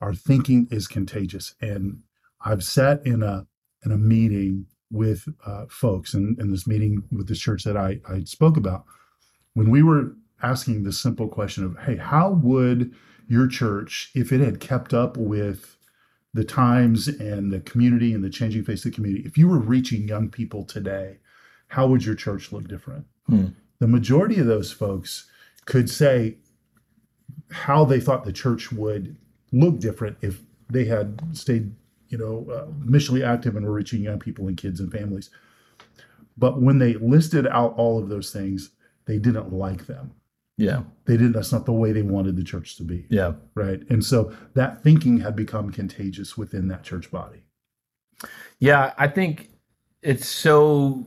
our 0.00 0.14
thinking 0.14 0.68
is 0.70 0.86
contagious. 0.86 1.54
And 1.60 2.02
I've 2.40 2.62
sat 2.62 3.04
in 3.04 3.22
a 3.22 3.46
in 3.84 3.92
a 3.92 3.98
meeting 3.98 4.66
with 4.90 5.28
uh, 5.44 5.66
folks 5.68 6.14
and 6.14 6.38
in, 6.38 6.46
in 6.46 6.50
this 6.50 6.66
meeting 6.66 7.02
with 7.10 7.28
this 7.28 7.38
church 7.38 7.64
that 7.64 7.76
I, 7.76 8.00
I 8.08 8.24
spoke 8.24 8.56
about 8.56 8.84
when 9.54 9.70
we 9.70 9.82
were 9.82 10.14
asking 10.42 10.82
the 10.82 10.92
simple 10.92 11.28
question 11.28 11.64
of, 11.64 11.76
hey, 11.80 11.96
how 11.96 12.30
would 12.30 12.94
your 13.28 13.46
church, 13.46 14.10
if 14.14 14.32
it 14.32 14.40
had 14.40 14.58
kept 14.58 14.92
up 14.92 15.16
with 15.16 15.76
the 16.34 16.44
times 16.44 17.08
and 17.08 17.52
the 17.52 17.60
community 17.60 18.12
and 18.12 18.24
the 18.24 18.30
changing 18.30 18.64
face 18.64 18.84
of 18.84 18.90
the 18.90 18.94
community, 18.94 19.24
if 19.26 19.38
you 19.38 19.46
were 19.48 19.58
reaching 19.58 20.08
young 20.08 20.28
people 20.28 20.64
today, 20.64 21.18
how 21.68 21.86
would 21.86 22.04
your 22.04 22.14
church 22.14 22.50
look 22.52 22.66
different? 22.66 23.06
Hmm. 23.26 23.46
The 23.78 23.86
majority 23.86 24.40
of 24.40 24.46
those 24.46 24.72
folks 24.72 25.30
could 25.66 25.90
say 25.90 26.38
how 27.50 27.84
they 27.84 28.00
thought 28.00 28.24
the 28.24 28.32
church 28.32 28.72
would 28.72 29.16
look 29.52 29.78
different 29.78 30.16
if 30.22 30.40
they 30.70 30.86
had 30.86 31.22
stayed, 31.32 31.74
you 32.08 32.18
know, 32.18 32.46
uh, 32.50 32.66
missionally 32.84 33.26
active 33.26 33.56
and 33.56 33.64
were 33.66 33.72
reaching 33.72 34.02
young 34.02 34.18
people 34.18 34.48
and 34.48 34.56
kids 34.56 34.80
and 34.80 34.90
families. 34.90 35.30
But 36.36 36.60
when 36.60 36.78
they 36.78 36.94
listed 36.94 37.46
out 37.46 37.74
all 37.76 37.98
of 37.98 38.08
those 38.08 38.32
things, 38.32 38.70
they 39.06 39.18
didn't 39.18 39.52
like 39.52 39.86
them. 39.86 40.12
Yeah. 40.58 40.82
They 41.06 41.16
didn't, 41.16 41.32
that's 41.32 41.52
not 41.52 41.64
the 41.64 41.72
way 41.72 41.92
they 41.92 42.02
wanted 42.02 42.36
the 42.36 42.44
church 42.44 42.76
to 42.76 42.82
be. 42.82 43.06
Yeah. 43.08 43.32
Right. 43.54 43.80
And 43.88 44.04
so 44.04 44.34
that 44.54 44.82
thinking 44.82 45.20
had 45.20 45.34
become 45.34 45.72
contagious 45.72 46.36
within 46.36 46.68
that 46.68 46.82
church 46.82 47.10
body. 47.10 47.44
Yeah. 48.58 48.92
I 48.98 49.08
think 49.08 49.48
it's 50.02 50.28
so 50.28 51.06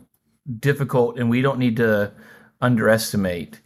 difficult, 0.60 1.20
and 1.20 1.30
we 1.30 1.42
don't 1.42 1.60
need 1.60 1.78
to 1.78 2.14
underestimate 2.62 3.60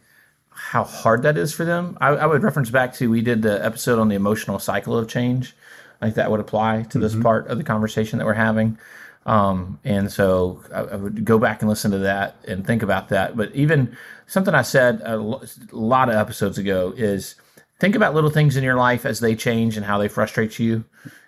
how 0.50 0.84
hard 0.84 1.22
that 1.22 1.38
is 1.38 1.52
for 1.52 1.64
them. 1.64 1.96
I, 2.00 2.08
I 2.08 2.26
would 2.26 2.42
reference 2.42 2.70
back 2.70 2.92
to 2.94 3.10
we 3.10 3.22
did 3.22 3.42
the 3.42 3.64
episode 3.64 3.98
on 3.98 4.08
the 4.08 4.16
emotional 4.16 4.58
cycle 4.58 4.98
of 4.98 5.08
change. 5.08 5.54
I 6.00 6.06
think 6.06 6.16
that 6.16 6.30
would 6.30 6.40
apply 6.40 6.82
to 6.90 6.98
this 6.98 7.12
mm-hmm. 7.12 7.22
part 7.22 7.46
of 7.48 7.58
the 7.58 7.64
conversation 7.64 8.18
that 8.18 8.24
we're 8.26 8.34
having. 8.34 8.78
Um, 9.26 9.80
and 9.84 10.10
so 10.10 10.62
I, 10.72 10.82
I, 10.82 10.96
would 10.96 11.24
go 11.24 11.36
back 11.36 11.60
and 11.60 11.68
listen 11.68 11.90
to 11.90 11.98
that 11.98 12.36
and 12.46 12.64
think 12.64 12.84
about 12.84 13.08
that. 13.08 13.36
But 13.36 13.52
even 13.56 13.96
something 14.28 14.54
I 14.54 14.62
said 14.62 15.02
a 15.04 15.16
lot 15.16 16.08
of 16.08 16.14
episodes 16.14 16.58
ago 16.58 16.94
is 16.96 17.34
think 17.80 17.96
about 17.96 18.14
little 18.14 18.30
things 18.30 18.56
in 18.56 18.62
your 18.62 18.76
life 18.76 19.04
as 19.04 19.18
they 19.18 19.34
change 19.34 19.76
and 19.76 19.84
how 19.84 19.98
they 19.98 20.06
frustrate 20.06 20.60
you, 20.60 20.84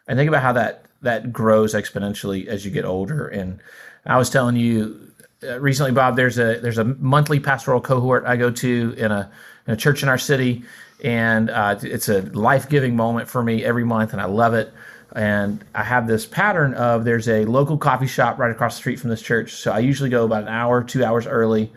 and 0.07 0.17
think 0.17 0.28
about 0.28 0.43
how 0.43 0.52
that 0.52 0.85
that 1.02 1.33
grows 1.33 1.75
exponentially 1.75 2.47
as 2.47 2.64
you 2.64 2.71
get 2.71 2.85
older. 2.85 3.26
And 3.26 3.61
I 4.07 4.17
was 4.17 4.31
telling 4.31 4.55
you 4.55 5.12
uh, 5.43 5.59
recently, 5.61 5.90
Bob, 5.90 6.14
there's 6.14 6.38
a 6.38 6.61
there's 6.61 6.78
a 6.78 6.85
monthly 6.85 7.40
pastoral 7.40 7.81
cohort 7.81 8.25
I 8.26 8.37
go 8.37 8.50
to 8.50 8.95
in 8.97 9.11
a 9.11 9.28
in 9.67 9.75
a 9.75 9.76
church 9.76 10.05
in 10.05 10.09
our 10.09 10.19
city, 10.19 10.62
and 11.02 11.50
uh, 11.50 11.76
it's 11.83 12.09
a 12.09 12.23
life 12.23 12.69
giving 12.69 12.95
moment 12.95 13.28
for 13.28 13.43
me 13.43 13.64
every 13.64 13.85
month, 13.85 14.12
and 14.12 14.23
I 14.23 14.26
love 14.26 14.55
it 14.55 14.73
And 15.15 15.65
I 15.75 15.83
have 15.85 16.07
this 16.07 16.27
pattern 16.27 16.75
of 16.75 17.05
there's 17.05 17.29
a 17.29 17.45
local 17.47 17.79
coffee 17.79 18.07
shop 18.07 18.38
right 18.38 18.50
across 18.50 18.75
the 18.75 18.81
street 18.81 19.00
from 19.00 19.11
this 19.11 19.23
church. 19.23 19.53
So 19.53 19.73
I 19.73 19.79
usually 19.79 20.11
go 20.11 20.25
about 20.25 20.43
an 20.43 20.49
hour, 20.49 20.85
two 20.85 21.05
hours 21.05 21.27
early, 21.27 21.73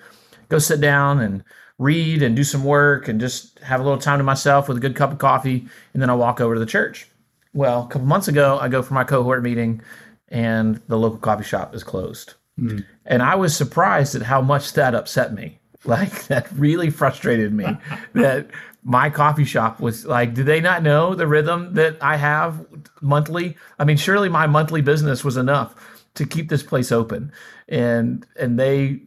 go 0.50 0.60
sit 0.60 0.82
down 0.82 1.20
and 1.20 1.44
read 1.78 2.22
and 2.22 2.36
do 2.36 2.44
some 2.44 2.64
work 2.64 3.08
and 3.08 3.20
just 3.20 3.58
have 3.60 3.80
a 3.80 3.84
little 3.84 3.98
time 3.98 4.20
to 4.20 4.24
myself 4.24 4.68
with 4.68 4.78
a 4.78 4.82
good 4.82 4.96
cup 4.96 5.12
of 5.12 5.18
coffee. 5.18 5.66
And 5.94 6.02
then 6.02 6.10
I 6.10 6.14
walk 6.14 6.42
over 6.42 6.54
to 6.54 6.60
the 6.60 6.66
church. 6.66 7.08
Well, 7.54 7.84
a 7.84 7.88
couple 7.88 8.08
months 8.08 8.28
ago, 8.28 8.60
I 8.60 8.68
go 8.68 8.82
for 8.82 8.94
my 8.94 9.04
cohort 9.04 9.44
meeting 9.44 9.82
and 10.30 10.82
the 10.88 10.98
local 10.98 11.18
coffee 11.18 11.44
shop 11.44 11.74
is 11.74 11.84
closed. 11.84 12.36
Mm. 12.60 12.86
And 13.06 13.24
I 13.24 13.36
was 13.36 13.56
surprised 13.56 14.16
at 14.16 14.22
how 14.22 14.42
much 14.42 14.74
that 14.74 14.96
upset 14.96 15.34
me. 15.34 15.58
Like, 15.84 16.28
that 16.28 16.48
really 16.52 16.92
frustrated 16.92 17.54
me 17.54 17.66
that 18.14 18.52
my 18.84 19.10
coffee 19.10 19.46
shop 19.46 19.80
was 19.80 20.06
like, 20.06 20.34
do 20.34 20.44
they 20.44 20.60
not 20.60 20.84
know 20.84 21.14
the 21.14 21.28
rhythm 21.28 21.74
that 21.76 21.98
I 22.02 22.18
have 22.18 22.66
monthly? 23.02 23.56
I 23.78 23.86
mean, 23.86 23.98
surely 23.98 24.30
my 24.30 24.48
monthly 24.48 24.82
business 24.82 25.24
was 25.24 25.38
enough 25.38 25.76
to 26.16 26.26
keep 26.26 26.50
this 26.50 26.64
place 26.64 26.92
open. 26.92 27.32
And, 27.68 28.26
and 28.40 28.60
they 28.60 29.02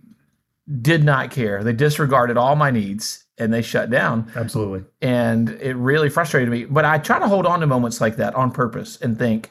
did 0.81 1.05
not 1.05 1.31
care. 1.31 1.63
They 1.63 1.73
disregarded 1.73 2.37
all 2.37 2.57
my 2.57 2.71
needs 2.71 3.25
and 3.37 3.53
they 3.53 3.63
shut 3.63 3.91
down. 3.91 4.31
Absolutely. 4.37 4.85
And 5.03 5.51
it 5.51 5.75
really 5.75 6.09
frustrated 6.09 6.51
me. 6.51 6.65
But 6.65 6.85
I 6.85 6.99
try 6.99 7.19
to 7.19 7.29
hold 7.29 7.47
on 7.47 7.61
to 7.61 7.67
moments 7.67 8.01
like 8.01 8.17
that 8.17 8.35
on 8.35 8.53
purpose 8.53 8.99
and 9.01 9.19
think, 9.19 9.51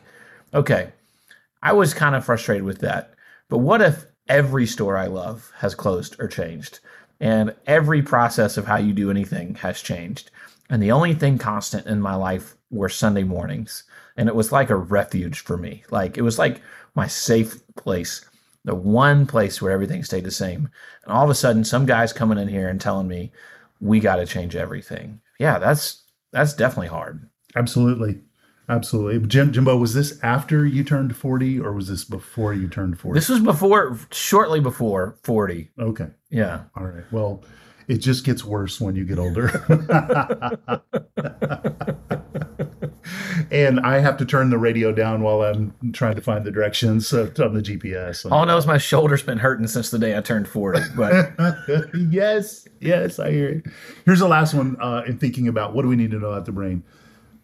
okay, 0.54 0.94
I 1.62 1.74
was 1.74 1.94
kind 1.94 2.16
of 2.16 2.26
frustrated 2.26 2.64
with 2.64 2.80
that. 2.80 3.14
But 3.50 3.60
what 3.60 3.82
if 3.82 4.06
every 4.28 4.66
store 4.66 4.98
I 4.98 5.08
love 5.08 5.52
has 5.58 5.76
closed 5.76 6.16
or 6.20 6.28
changed? 6.28 6.80
And 7.24 7.56
every 7.68 8.02
process 8.02 8.58
of 8.58 8.66
how 8.68 8.76
you 8.76 8.92
do 8.92 9.10
anything 9.10 9.56
has 9.56 9.82
changed. 9.82 10.30
And 10.70 10.84
the 10.84 10.92
only 10.92 11.14
thing 11.14 11.38
constant 11.38 11.88
in 11.88 12.02
my 12.02 12.16
life 12.16 12.58
were 12.70 12.90
Sunday 12.90 13.24
mornings. 13.24 13.84
And 14.18 14.28
it 14.28 14.36
was 14.36 14.52
like 14.52 14.70
a 14.70 14.76
refuge 14.76 15.40
for 15.40 15.56
me. 15.56 15.86
Like 15.90 16.18
it 16.18 16.22
was 16.22 16.38
like 16.38 16.60
my 16.96 17.08
safe 17.08 17.66
place, 17.78 18.26
the 18.66 18.76
one 18.76 19.26
place 19.26 19.62
where 19.62 19.72
everything 19.72 20.04
stayed 20.04 20.26
the 20.26 20.32
same. 20.32 20.70
And 21.06 21.14
all 21.14 21.24
of 21.24 21.30
a 21.30 21.36
sudden, 21.36 21.64
some 21.64 21.86
guy's 21.86 22.12
coming 22.12 22.38
in 22.38 22.50
here 22.50 22.68
and 22.68 22.82
telling 22.82 23.08
me, 23.08 23.32
we 23.80 24.02
got 24.02 24.18
to 24.18 24.26
change 24.26 24.58
everything. 24.58 25.22
Yeah, 25.40 25.60
that's 25.60 26.04
that's 26.34 26.54
definitely 26.54 26.90
hard. 26.90 27.30
Absolutely. 27.56 28.20
Absolutely. 28.70 29.28
Jim, 29.28 29.52
Jimbo, 29.52 29.76
was 29.78 29.94
this 29.94 30.20
after 30.24 30.66
you 30.66 30.84
turned 30.84 31.16
40 31.16 31.60
or 31.60 31.74
was 31.74 31.90
this 31.90 32.04
before 32.04 32.54
you 32.54 32.68
turned 32.68 33.00
40? 33.00 33.18
This 33.18 33.30
was 33.30 33.42
before, 33.42 33.98
shortly 34.12 34.60
before 34.60 35.18
40. 35.24 35.70
Okay. 35.80 36.08
Yeah. 36.30 36.64
All 36.76 36.86
right. 36.86 37.04
Well, 37.12 37.44
it 37.88 37.98
just 37.98 38.24
gets 38.24 38.46
worse 38.46 38.80
when 38.80 38.96
you 38.96 39.04
get 39.04 39.20
older. 39.20 39.48
and 43.52 43.80
I 43.82 44.00
have 44.00 44.18
to 44.18 44.26
turn 44.26 44.50
the 44.50 44.58
radio 44.58 44.94
down 44.94 45.22
while 45.22 45.42
I'm 45.42 45.74
trying 45.92 46.16
to 46.16 46.22
find 46.22 46.46
the 46.46 46.52
directions 46.52 47.12
on 47.14 47.34
the 47.54 47.62
GPS. 47.62 48.30
All 48.32 48.44
I 48.44 48.46
know 48.46 48.58
is 48.58 48.66
my 48.66 48.78
shoulder's 48.78 49.24
been 49.24 49.38
hurting 49.40 49.68
since 49.68 49.90
the 49.92 50.00
day 50.00 50.18
I 50.18 50.22
turned 50.22 50.48
40. 50.48 50.80
But 50.96 51.34
yes, 52.10 52.68
yes, 52.80 53.20
I 53.20 53.32
hear 53.32 53.50
it. 53.50 53.66
Here's 54.06 54.20
the 54.20 54.28
last 54.28 54.54
one 54.54 54.78
uh, 54.80 55.04
in 55.06 55.18
thinking 55.18 55.50
about 55.50 55.74
what 55.76 55.82
do 55.82 55.90
we 55.90 55.96
need 55.98 56.12
to 56.12 56.20
know 56.20 56.30
about 56.30 56.46
the 56.46 56.52
brain. 56.54 56.84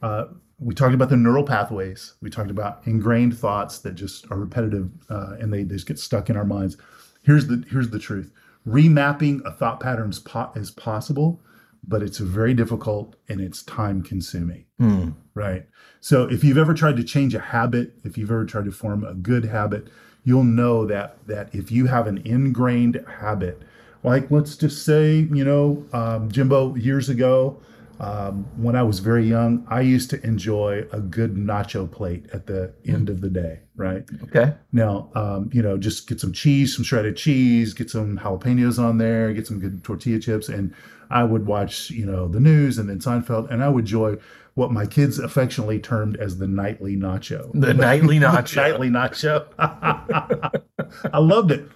Uh, 0.01 0.25
we 0.59 0.75
talked 0.75 0.93
about 0.93 1.09
the 1.09 1.17
neural 1.17 1.43
pathways. 1.43 2.13
We 2.21 2.29
talked 2.29 2.51
about 2.51 2.81
ingrained 2.85 3.37
thoughts 3.37 3.79
that 3.79 3.95
just 3.95 4.29
are 4.31 4.37
repetitive 4.37 4.89
uh, 5.09 5.35
and 5.39 5.53
they, 5.53 5.63
they 5.63 5.75
just 5.75 5.87
get 5.87 5.99
stuck 5.99 6.29
in 6.29 6.35
our 6.35 6.45
minds. 6.45 6.77
Here's 7.21 7.47
the 7.47 7.63
here's 7.69 7.89
the 7.89 7.99
truth: 7.99 8.31
remapping 8.67 9.41
a 9.45 9.51
thought 9.51 9.79
pattern 9.79 10.09
is, 10.09 10.19
po- 10.19 10.51
is 10.55 10.71
possible, 10.71 11.41
but 11.87 12.03
it's 12.03 12.17
very 12.17 12.53
difficult 12.53 13.15
and 13.27 13.39
it's 13.39 13.63
time 13.63 14.01
consuming. 14.01 14.65
Mm. 14.79 15.15
Right. 15.33 15.65
So 16.01 16.23
if 16.23 16.43
you've 16.43 16.57
ever 16.57 16.73
tried 16.73 16.97
to 16.97 17.03
change 17.03 17.33
a 17.33 17.39
habit, 17.39 17.93
if 18.03 18.17
you've 18.17 18.31
ever 18.31 18.45
tried 18.45 18.65
to 18.65 18.71
form 18.71 19.03
a 19.03 19.13
good 19.13 19.45
habit, 19.45 19.87
you'll 20.23 20.43
know 20.43 20.85
that 20.85 21.25
that 21.27 21.53
if 21.53 21.71
you 21.71 21.85
have 21.87 22.07
an 22.07 22.21
ingrained 22.25 23.03
habit, 23.19 23.61
like 24.03 24.29
let's 24.29 24.57
just 24.57 24.83
say, 24.85 25.27
you 25.31 25.45
know, 25.45 25.85
um, 25.93 26.29
Jimbo 26.29 26.75
years 26.75 27.07
ago 27.07 27.61
um, 28.00 28.46
when 28.55 28.75
I 28.75 28.83
was 28.83 29.00
very 29.00 29.27
young, 29.27 29.66
I 29.70 29.81
used 29.81 30.09
to 30.12 30.25
enjoy 30.25 30.85
a 30.92 31.01
good 31.01 31.35
nacho 31.35 31.90
plate 31.92 32.27
at 32.31 32.48
the 32.48 32.74
end 32.88 33.09
of 33.09 33.20
the 33.20 33.29
day, 33.29 33.59
right? 33.75 34.03
Okay. 34.24 34.53
Now, 34.72 35.09
um, 35.16 35.50
you 35.51 35.62
know, 35.62 35.77
just 35.77 36.07
get 36.07 36.20
some 36.20 36.31
cheese, 36.31 36.75
some 36.75 36.85
shredded 36.85 37.18
cheese, 37.18 37.74
get 37.74 37.90
some 37.90 38.18
jalapenos 38.18 38.79
on 38.79 39.00
there, 39.00 39.33
get 39.33 39.48
some 39.48 39.59
good 39.59 39.83
tortilla 39.83 40.20
chips, 40.20 40.48
and 40.48 40.74
I 41.09 41.24
would 41.25 41.46
watch, 41.46 41.90
you 41.90 42.05
know, 42.05 42.29
the 42.29 42.40
news 42.40 42.77
and 42.77 42.90
then 42.90 43.00
Seinfeld, 43.00 43.51
and 43.51 43.62
I 43.62 43.68
would 43.68 43.83
enjoy 43.83 44.18
what 44.53 44.72
my 44.72 44.85
kids 44.85 45.20
affectionately 45.20 45.79
termed 45.79 46.16
as 46.18 46.38
the 46.38 46.48
nightly 46.48 46.96
nacho. 46.96 47.51
The 47.53 47.74
nightly 47.74 48.20
nacho. 48.20 48.55
nightly 48.55 48.90
nacho. 48.90 49.46
I 51.14 51.18
loved 51.20 51.51
it. 51.51 51.68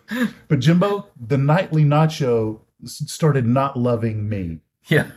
But 0.47 0.59
Jimbo, 0.59 1.07
the 1.19 1.37
nightly 1.37 1.83
nacho 1.83 2.61
started 2.85 3.45
not 3.45 3.77
loving 3.77 4.29
me. 4.29 4.59
Yeah. 4.87 5.07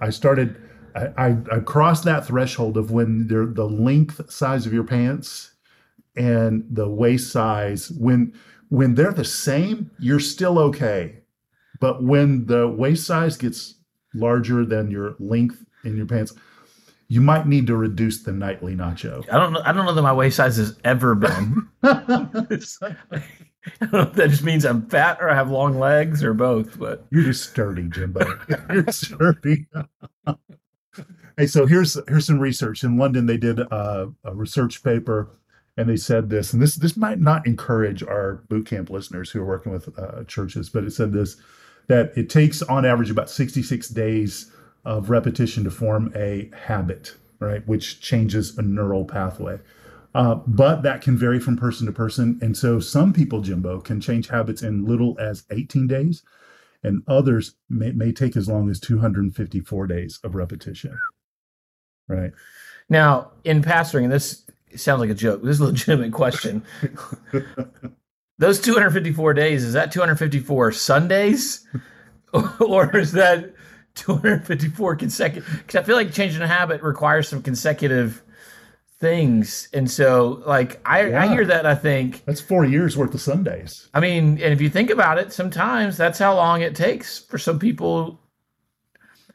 I 0.00 0.10
started, 0.10 0.56
I, 0.94 1.36
I, 1.50 1.60
crossed 1.60 2.04
that 2.04 2.26
threshold 2.26 2.76
of 2.76 2.90
when 2.90 3.28
the 3.28 3.64
length 3.64 4.30
size 4.30 4.66
of 4.66 4.72
your 4.72 4.84
pants 4.84 5.52
and 6.16 6.64
the 6.70 6.88
waist 6.88 7.30
size, 7.32 7.90
when 7.90 8.32
when 8.68 8.94
they're 8.94 9.12
the 9.12 9.24
same, 9.24 9.90
you're 9.98 10.20
still 10.20 10.58
okay. 10.58 11.20
But 11.80 12.02
when 12.02 12.46
the 12.46 12.68
waist 12.68 13.06
size 13.06 13.36
gets 13.36 13.74
larger 14.14 14.64
than 14.64 14.90
your 14.90 15.14
length 15.18 15.64
in 15.84 15.96
your 15.96 16.06
pants, 16.06 16.32
you 17.08 17.20
might 17.20 17.46
need 17.46 17.66
to 17.68 17.76
reduce 17.76 18.22
the 18.22 18.32
nightly 18.32 18.74
nacho. 18.74 19.24
I 19.30 19.38
don't 19.38 19.52
know. 19.52 19.62
I 19.64 19.72
don't 19.72 19.84
know 19.84 19.94
that 19.94 20.02
my 20.02 20.12
waist 20.12 20.36
size 20.36 20.56
has 20.56 20.76
ever 20.84 21.14
been. 21.14 21.68
I 23.80 23.86
don't 23.86 23.92
know 23.92 24.00
if 24.02 24.12
that 24.14 24.30
just 24.30 24.44
means 24.44 24.64
I'm 24.64 24.86
fat 24.86 25.18
or 25.20 25.28
I 25.28 25.34
have 25.34 25.50
long 25.50 25.78
legs 25.78 26.22
or 26.22 26.34
both, 26.34 26.78
but 26.78 27.06
you're 27.10 27.24
just 27.24 27.50
sturdy, 27.50 27.88
Jimbo. 27.88 28.26
you're 28.70 28.86
sturdy. 28.88 29.66
hey, 31.36 31.46
so 31.46 31.66
here's 31.66 31.98
here's 32.08 32.26
some 32.26 32.38
research. 32.38 32.84
In 32.84 32.96
London, 32.96 33.26
they 33.26 33.36
did 33.36 33.60
a, 33.60 34.12
a, 34.24 34.34
research 34.34 34.82
paper, 34.82 35.28
and 35.76 35.88
they 35.88 35.96
said 35.96 36.30
this, 36.30 36.52
and 36.52 36.62
this 36.62 36.76
this 36.76 36.96
might 36.96 37.20
not 37.20 37.46
encourage 37.46 38.02
our 38.02 38.44
boot 38.48 38.66
camp 38.66 38.90
listeners 38.90 39.30
who 39.30 39.40
are 39.40 39.46
working 39.46 39.72
with 39.72 39.98
uh, 39.98 40.24
churches, 40.24 40.68
but 40.68 40.84
it 40.84 40.92
said 40.92 41.12
this 41.12 41.36
that 41.88 42.12
it 42.16 42.28
takes 42.28 42.62
on 42.62 42.84
average 42.84 43.10
about 43.10 43.30
66 43.30 43.88
days 43.90 44.50
of 44.84 45.10
repetition 45.10 45.62
to 45.64 45.70
form 45.70 46.12
a 46.16 46.50
habit, 46.56 47.14
right, 47.38 47.66
which 47.66 48.00
changes 48.00 48.58
a 48.58 48.62
neural 48.62 49.04
pathway. 49.04 49.58
Uh, 50.16 50.36
but 50.46 50.80
that 50.80 51.02
can 51.02 51.14
vary 51.14 51.38
from 51.38 51.58
person 51.58 51.84
to 51.84 51.92
person. 51.92 52.38
And 52.40 52.56
so 52.56 52.80
some 52.80 53.12
people, 53.12 53.42
Jimbo, 53.42 53.82
can 53.82 54.00
change 54.00 54.28
habits 54.28 54.62
in 54.62 54.86
little 54.86 55.14
as 55.20 55.44
18 55.50 55.86
days, 55.86 56.22
and 56.82 57.02
others 57.06 57.56
may, 57.68 57.92
may 57.92 58.12
take 58.12 58.34
as 58.34 58.48
long 58.48 58.70
as 58.70 58.80
254 58.80 59.86
days 59.86 60.18
of 60.24 60.34
repetition. 60.34 60.98
Right. 62.08 62.32
Now, 62.88 63.32
in 63.44 63.60
pastoring, 63.60 64.04
and 64.04 64.12
this 64.12 64.46
sounds 64.74 65.00
like 65.00 65.10
a 65.10 65.14
joke, 65.14 65.42
this 65.42 65.56
is 65.56 65.60
a 65.60 65.66
legitimate 65.66 66.14
question. 66.14 66.64
Those 68.38 68.58
254 68.62 69.34
days, 69.34 69.64
is 69.64 69.74
that 69.74 69.92
254 69.92 70.72
Sundays? 70.72 71.66
or 72.60 72.96
is 72.96 73.12
that 73.12 73.52
254 73.96 74.96
consecutive? 74.96 75.50
Because 75.58 75.76
I 75.76 75.82
feel 75.82 75.96
like 75.96 76.10
changing 76.10 76.40
a 76.40 76.48
habit 76.48 76.82
requires 76.82 77.28
some 77.28 77.42
consecutive 77.42 78.22
things. 78.98 79.68
And 79.72 79.90
so, 79.90 80.42
like, 80.46 80.80
I, 80.86 81.06
yeah. 81.06 81.22
I 81.22 81.28
hear 81.28 81.44
that, 81.44 81.66
I 81.66 81.74
think. 81.74 82.24
That's 82.24 82.40
four 82.40 82.64
years 82.64 82.96
worth 82.96 83.14
of 83.14 83.20
Sundays. 83.20 83.88
I 83.94 84.00
mean, 84.00 84.40
and 84.42 84.52
if 84.52 84.60
you 84.60 84.70
think 84.70 84.90
about 84.90 85.18
it, 85.18 85.32
sometimes 85.32 85.96
that's 85.96 86.18
how 86.18 86.34
long 86.34 86.62
it 86.62 86.74
takes 86.74 87.18
for 87.18 87.38
some 87.38 87.58
people. 87.58 88.20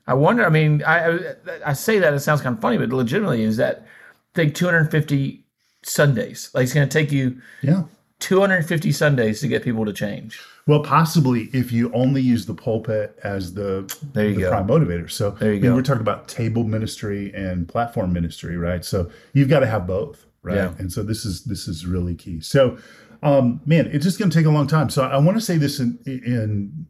I 0.07 0.13
wonder, 0.15 0.45
I 0.45 0.49
mean, 0.49 0.83
I, 0.83 1.35
I 1.65 1.73
say 1.73 1.99
that, 1.99 2.13
it 2.13 2.19
sounds 2.21 2.41
kind 2.41 2.55
of 2.55 2.61
funny, 2.61 2.77
but 2.77 2.89
legitimately, 2.89 3.43
is 3.43 3.57
that 3.57 3.85
think 4.33 4.55
250 4.55 5.45
Sundays. 5.83 6.49
Like, 6.53 6.63
it's 6.63 6.73
going 6.73 6.87
to 6.87 6.93
take 6.93 7.11
you 7.11 7.41
yeah 7.61 7.83
250 8.21 8.91
Sundays 8.91 9.41
to 9.41 9.47
get 9.47 9.63
people 9.63 9.85
to 9.85 9.91
change. 9.91 10.39
Well, 10.67 10.83
possibly 10.83 11.49
if 11.53 11.71
you 11.71 11.91
only 11.93 12.21
use 12.21 12.45
the 12.45 12.53
pulpit 12.53 13.19
as 13.23 13.53
the, 13.53 13.93
there 14.13 14.29
you 14.29 14.35
the 14.35 14.41
go. 14.41 14.49
prime 14.51 14.67
motivator. 14.67 15.09
So 15.09 15.31
there 15.31 15.51
you 15.51 15.59
I 15.59 15.61
mean, 15.61 15.71
go. 15.71 15.75
we're 15.75 15.81
talking 15.81 16.01
about 16.01 16.27
table 16.27 16.63
ministry 16.63 17.33
and 17.33 17.67
platform 17.67 18.13
ministry, 18.13 18.57
right? 18.57 18.85
So 18.85 19.09
you've 19.33 19.49
got 19.49 19.61
to 19.61 19.67
have 19.67 19.87
both, 19.87 20.25
right? 20.43 20.55
Yeah. 20.55 20.73
And 20.77 20.91
so 20.93 21.03
this 21.03 21.25
is 21.25 21.43
this 21.43 21.67
is 21.67 21.85
really 21.85 22.15
key. 22.15 22.41
So, 22.41 22.77
um, 23.23 23.59
man, 23.65 23.87
it's 23.87 24.05
just 24.05 24.19
going 24.19 24.29
to 24.31 24.37
take 24.37 24.45
a 24.45 24.51
long 24.51 24.67
time. 24.67 24.89
So 24.89 25.03
I 25.03 25.17
want 25.17 25.37
to 25.37 25.41
say 25.41 25.57
this 25.57 25.79
in, 25.79 25.99
in 26.05 26.85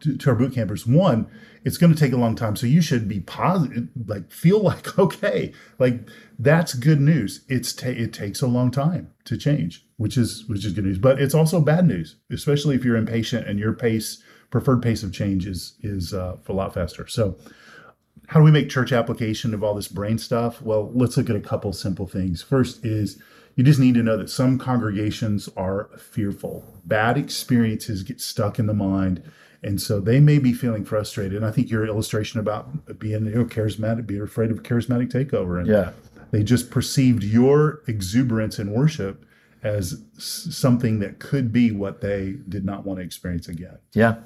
to, 0.00 0.16
to 0.16 0.30
our 0.30 0.36
boot 0.36 0.54
campers. 0.54 0.86
One, 0.86 1.26
it's 1.64 1.76
going 1.76 1.92
to 1.92 1.98
take 1.98 2.12
a 2.12 2.16
long 2.16 2.34
time. 2.34 2.56
So 2.56 2.66
you 2.66 2.80
should 2.80 3.08
be 3.08 3.20
positive, 3.20 3.88
like 4.06 4.30
feel 4.30 4.60
like 4.62 4.98
okay, 4.98 5.52
like 5.78 6.08
that's 6.38 6.74
good 6.74 7.00
news. 7.00 7.44
It's 7.48 7.72
ta- 7.72 7.88
it 7.88 8.12
takes 8.12 8.42
a 8.42 8.46
long 8.46 8.70
time 8.70 9.12
to 9.24 9.36
change, 9.36 9.86
which 9.96 10.16
is 10.16 10.44
which 10.46 10.64
is 10.64 10.72
good 10.72 10.84
news. 10.84 10.98
But 10.98 11.20
it's 11.20 11.34
also 11.34 11.60
bad 11.60 11.86
news, 11.86 12.16
especially 12.30 12.76
if 12.76 12.84
you're 12.84 12.96
impatient 12.96 13.46
and 13.46 13.58
your 13.58 13.72
pace 13.72 14.22
preferred 14.50 14.82
pace 14.82 15.02
of 15.02 15.12
change 15.12 15.46
is 15.46 15.74
is 15.82 16.12
uh, 16.12 16.36
a 16.46 16.52
lot 16.52 16.74
faster. 16.74 17.06
So 17.06 17.36
how 18.28 18.38
do 18.38 18.44
we 18.44 18.52
make 18.52 18.68
church 18.68 18.92
application 18.92 19.54
of 19.54 19.64
all 19.64 19.74
this 19.74 19.88
brain 19.88 20.16
stuff? 20.16 20.62
Well, 20.62 20.92
let's 20.94 21.16
look 21.16 21.30
at 21.30 21.36
a 21.36 21.40
couple 21.40 21.72
simple 21.72 22.06
things. 22.06 22.42
First 22.42 22.84
is 22.84 23.20
you 23.56 23.64
just 23.64 23.80
need 23.80 23.94
to 23.94 24.02
know 24.02 24.16
that 24.16 24.30
some 24.30 24.56
congregations 24.56 25.48
are 25.56 25.90
fearful. 25.98 26.80
Bad 26.84 27.18
experiences 27.18 28.02
get 28.02 28.20
stuck 28.20 28.58
in 28.58 28.66
the 28.66 28.74
mind. 28.74 29.22
And 29.62 29.80
so 29.80 30.00
they 30.00 30.20
may 30.20 30.38
be 30.38 30.52
feeling 30.52 30.84
frustrated. 30.84 31.34
And 31.36 31.44
I 31.44 31.50
think 31.50 31.70
your 31.70 31.86
illustration 31.86 32.40
about 32.40 32.98
being 32.98 33.26
you 33.26 33.34
know, 33.34 33.44
charismatic, 33.44 34.06
being 34.06 34.22
afraid 34.22 34.50
of 34.50 34.62
charismatic 34.62 35.12
takeover. 35.12 35.58
And 35.58 35.66
Yeah. 35.68 35.90
they 36.30 36.42
just 36.42 36.70
perceived 36.70 37.22
your 37.22 37.82
exuberance 37.86 38.58
in 38.58 38.70
worship 38.70 39.24
as 39.62 40.02
something 40.16 41.00
that 41.00 41.18
could 41.18 41.52
be 41.52 41.70
what 41.70 42.00
they 42.00 42.36
did 42.48 42.64
not 42.64 42.86
want 42.86 42.98
to 42.98 43.04
experience 43.04 43.48
again. 43.48 43.76
Yeah. 43.92 44.16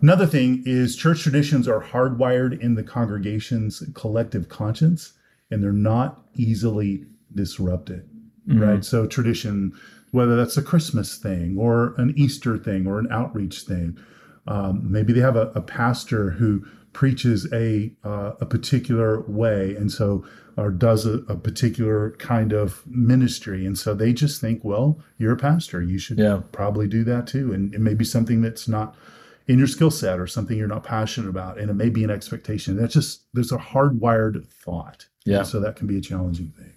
Another 0.00 0.26
thing 0.26 0.62
is 0.64 0.96
church 0.96 1.22
traditions 1.22 1.68
are 1.68 1.82
hardwired 1.82 2.58
in 2.60 2.74
the 2.74 2.82
congregation's 2.82 3.82
collective 3.94 4.48
conscience 4.48 5.12
and 5.50 5.62
they're 5.62 5.72
not 5.72 6.22
easily 6.34 7.04
disrupted. 7.34 8.08
Mm-hmm. 8.48 8.60
Right. 8.62 8.84
So, 8.84 9.06
tradition, 9.06 9.72
whether 10.10 10.36
that's 10.36 10.56
a 10.56 10.62
Christmas 10.62 11.16
thing 11.16 11.56
or 11.58 11.94
an 11.96 12.12
Easter 12.16 12.58
thing 12.58 12.86
or 12.86 12.98
an 12.98 13.08
outreach 13.10 13.62
thing, 13.62 13.98
um, 14.46 14.80
maybe 14.90 15.12
they 15.12 15.20
have 15.20 15.36
a, 15.36 15.50
a 15.54 15.60
pastor 15.62 16.30
who 16.30 16.64
preaches 16.92 17.50
a 17.52 17.92
uh, 18.04 18.32
a 18.40 18.46
particular 18.46 19.20
way 19.22 19.74
and 19.74 19.90
so 19.90 20.24
or 20.56 20.70
does 20.70 21.04
a, 21.06 21.14
a 21.28 21.34
particular 21.36 22.12
kind 22.18 22.52
of 22.52 22.82
ministry. 22.86 23.66
And 23.66 23.76
so 23.76 23.94
they 23.94 24.12
just 24.12 24.40
think 24.40 24.62
well 24.62 25.00
you're 25.18 25.32
a 25.32 25.36
pastor. 25.36 25.82
You 25.82 25.98
should 25.98 26.18
Yeah. 26.18 26.42
probably 26.52 26.86
do 26.86 27.02
that 27.04 27.26
too. 27.26 27.52
And 27.52 27.74
it 27.74 27.80
may 27.80 27.94
be 27.94 28.04
something 28.04 28.42
that's 28.42 28.68
not 28.68 28.94
in 29.48 29.58
your 29.58 29.66
skill 29.66 29.90
set 29.90 30.20
or 30.20 30.26
something 30.28 30.56
you're 30.56 30.68
not 30.68 30.84
passionate 30.84 31.28
about. 31.28 31.58
And 31.58 31.68
it 31.70 31.74
may 31.74 31.88
be 31.88 32.04
an 32.04 32.10
expectation. 32.10 32.76
That's 32.76 32.94
just 32.94 33.22
there's 33.34 33.50
a 33.52 33.58
hardwired 33.58 34.46
thought. 34.48 35.08
Yeah. 35.26 35.42
so 35.42 35.58
that 35.60 35.74
can 35.76 35.86
be 35.86 35.96
a 35.96 36.02
challenging 36.02 36.50
thing. 36.56 36.74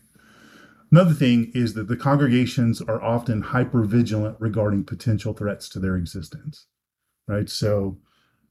Another 0.89 1.13
thing 1.13 1.51
is 1.53 1.73
that 1.73 1.89
the 1.89 1.97
congregations 1.97 2.81
are 2.81 3.01
often 3.03 3.41
hyper 3.41 3.83
vigilant 3.83 4.37
regarding 4.39 4.85
potential 4.85 5.33
threats 5.33 5.67
to 5.69 5.79
their 5.79 5.97
existence 5.97 6.65
right? 7.27 7.49
So 7.49 7.97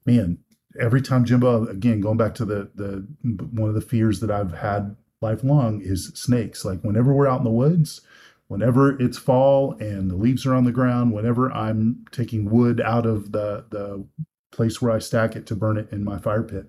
man 0.05 0.39
every 0.79 1.01
time 1.01 1.25
jimbo 1.25 1.67
again 1.69 2.01
going 2.01 2.19
back 2.19 2.35
to 2.35 2.45
the 2.45 2.71
the 2.75 3.07
one 3.51 3.69
of 3.69 3.75
the 3.75 3.81
fears 3.81 4.21
that 4.21 4.31
i've 4.31 4.53
had 4.53 4.95
lifelong 5.23 5.81
is 5.81 6.13
snakes. 6.15 6.65
Like 6.65 6.83
whenever 6.83 7.13
we're 7.13 7.27
out 7.27 7.39
in 7.39 7.45
the 7.45 7.51
woods 7.51 8.03
whenever 8.49 9.01
it's 9.01 9.19
fall 9.19 9.73
and 9.81 10.11
the 10.11 10.17
leaves 10.17 10.47
are 10.47 10.55
on 10.55 10.65
the 10.65 10.73
ground 10.73 11.13
whenever 11.13 11.51
i'm 11.53 12.05
taking 12.13 12.51
wood 12.51 12.81
out 12.81 13.07
of 13.07 13.33
the 13.33 13.65
the 13.71 14.07
place 14.53 14.81
where 14.81 14.93
i 14.93 14.99
stack 14.99 15.35
it 15.35 15.47
to 15.47 15.57
burn 15.57 15.77
it 15.77 15.91
in 15.91 16.05
my 16.05 16.19
fire 16.19 16.43
pit 16.43 16.67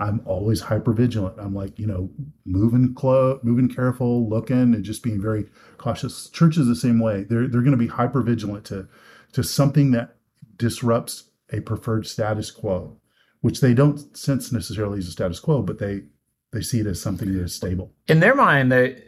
i'm 0.00 0.20
always 0.24 0.62
hyper 0.62 0.92
vigilant 0.92 1.38
i'm 1.38 1.54
like 1.54 1.78
you 1.78 1.86
know 1.86 2.10
moving 2.44 2.94
close 2.94 3.38
moving 3.44 3.68
careful 3.68 4.28
looking 4.28 4.74
and 4.74 4.82
just 4.82 5.02
being 5.02 5.20
very 5.20 5.46
cautious. 5.80 6.28
Church 6.28 6.58
is 6.58 6.66
the 6.66 6.76
same 6.76 7.00
way. 7.00 7.24
They're 7.24 7.48
they're 7.48 7.62
going 7.62 7.72
to 7.72 7.76
be 7.76 7.86
hyper 7.86 8.22
vigilant 8.22 8.64
to 8.66 8.86
to 9.32 9.42
something 9.42 9.92
that 9.92 10.16
disrupts 10.56 11.29
a 11.52 11.60
preferred 11.60 12.06
status 12.06 12.50
quo 12.50 12.96
which 13.40 13.60
they 13.60 13.72
don't 13.74 14.16
sense 14.16 14.52
necessarily 14.52 14.98
as 14.98 15.08
a 15.08 15.12
status 15.12 15.40
quo 15.40 15.62
but 15.62 15.78
they 15.78 16.02
they 16.52 16.60
see 16.60 16.80
it 16.80 16.86
as 16.86 17.00
something 17.00 17.32
that 17.32 17.42
is 17.42 17.54
stable 17.54 17.92
In 18.08 18.20
their 18.20 18.34
mind, 18.34 18.70
they 18.72 19.02